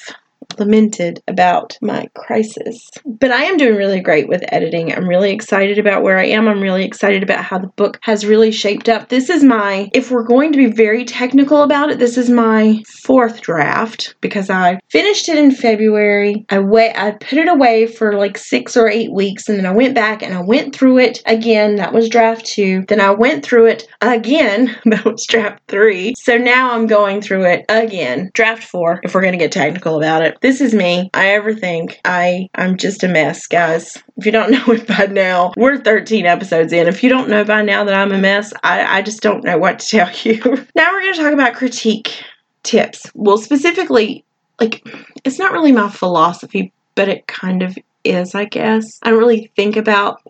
lamented 0.59 1.21
about 1.27 1.77
my 1.81 2.07
crisis. 2.15 2.89
But 3.05 3.31
I 3.31 3.43
am 3.43 3.57
doing 3.57 3.75
really 3.75 3.99
great 3.99 4.27
with 4.27 4.43
editing. 4.49 4.93
I'm 4.93 5.07
really 5.07 5.31
excited 5.31 5.77
about 5.77 6.03
where 6.03 6.17
I 6.17 6.25
am. 6.25 6.47
I'm 6.47 6.61
really 6.61 6.85
excited 6.85 7.23
about 7.23 7.43
how 7.43 7.59
the 7.59 7.67
book 7.75 7.99
has 8.01 8.25
really 8.25 8.51
shaped 8.51 8.89
up. 8.89 9.09
This 9.09 9.29
is 9.29 9.43
my, 9.43 9.89
if 9.93 10.11
we're 10.11 10.23
going 10.23 10.51
to 10.51 10.57
be 10.57 10.71
very 10.71 11.05
technical 11.05 11.63
about 11.63 11.89
it, 11.89 11.99
this 11.99 12.17
is 12.17 12.29
my 12.29 12.81
fourth 13.03 13.41
draft 13.41 14.15
because 14.21 14.49
I 14.49 14.79
finished 14.89 15.29
it 15.29 15.37
in 15.37 15.51
February. 15.51 16.45
I 16.49 16.59
wait, 16.59 16.95
I 16.95 17.11
put 17.11 17.39
it 17.39 17.47
away 17.47 17.87
for 17.87 18.13
like 18.13 18.37
six 18.37 18.75
or 18.77 18.89
eight 18.89 19.11
weeks, 19.11 19.47
and 19.47 19.57
then 19.57 19.65
I 19.65 19.71
went 19.73 19.95
back 19.95 20.21
and 20.21 20.33
I 20.33 20.41
went 20.41 20.75
through 20.75 20.99
it 20.99 21.21
again. 21.25 21.75
That 21.75 21.93
was 21.93 22.09
draft 22.09 22.45
two. 22.45 22.83
Then 22.87 23.01
I 23.01 23.11
went 23.11 23.43
through 23.43 23.67
it 23.67 23.87
again. 24.01 24.75
That 24.87 25.03
was 25.05 25.25
draft 25.27 25.61
three. 25.67 26.13
So 26.17 26.37
now 26.37 26.71
I'm 26.71 26.87
going 26.87 27.21
through 27.21 27.45
it 27.45 27.65
again. 27.67 28.31
Draft 28.33 28.63
four, 28.63 28.99
if 29.03 29.13
we're 29.13 29.21
going 29.21 29.33
to 29.33 29.37
get 29.37 29.51
technical 29.51 29.97
about 29.97 30.23
it. 30.23 30.37
This 30.47 30.61
is 30.61 30.73
me. 30.73 31.09
I 31.13 31.25
overthink. 31.25 31.97
I 32.05 32.47
I'm 32.55 32.77
just 32.77 33.03
a 33.03 33.09
mess, 33.09 33.47
guys. 33.47 34.01
If 34.15 34.25
you 34.25 34.31
don't 34.31 34.49
know 34.51 34.63
it 34.67 34.87
by 34.87 35.07
now, 35.07 35.51
we're 35.57 35.77
13 35.77 36.25
episodes 36.25 36.71
in. 36.71 36.87
If 36.87 37.03
you 37.03 37.09
don't 37.09 37.27
know 37.27 37.43
by 37.43 37.63
now 37.63 37.83
that 37.83 37.93
I'm 37.93 38.13
a 38.13 38.17
mess, 38.17 38.53
I, 38.63 38.99
I 38.99 39.01
just 39.01 39.21
don't 39.21 39.43
know 39.43 39.57
what 39.57 39.79
to 39.79 39.87
tell 39.89 40.09
you. 40.23 40.65
now 40.73 40.93
we're 40.93 41.01
to 41.01 41.21
talk 41.21 41.33
about 41.33 41.55
critique 41.55 42.23
tips. 42.63 43.11
Well, 43.13 43.37
specifically, 43.37 44.23
like, 44.57 44.87
it's 45.25 45.37
not 45.37 45.51
really 45.51 45.73
my 45.73 45.89
philosophy, 45.89 46.71
but 46.95 47.09
it 47.09 47.27
kind 47.27 47.61
of 47.61 47.77
is, 48.05 48.33
I 48.33 48.45
guess. 48.45 48.99
I 49.03 49.09
don't 49.09 49.19
really 49.19 49.51
think 49.57 49.75
about 49.75 50.21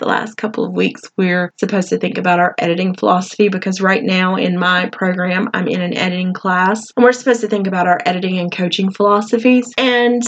the 0.00 0.06
last 0.06 0.36
couple 0.36 0.64
of 0.64 0.72
weeks, 0.72 1.02
we're 1.16 1.52
supposed 1.58 1.88
to 1.90 1.98
think 1.98 2.18
about 2.18 2.40
our 2.40 2.54
editing 2.58 2.94
philosophy 2.94 3.48
because 3.48 3.80
right 3.80 4.02
now 4.02 4.34
in 4.34 4.58
my 4.58 4.88
program, 4.90 5.48
I'm 5.54 5.68
in 5.68 5.80
an 5.80 5.96
editing 5.96 6.32
class 6.32 6.84
and 6.96 7.04
we're 7.04 7.12
supposed 7.12 7.42
to 7.42 7.48
think 7.48 7.68
about 7.68 7.86
our 7.86 8.00
editing 8.04 8.38
and 8.38 8.50
coaching 8.50 8.90
philosophies. 8.90 9.72
And, 9.78 10.22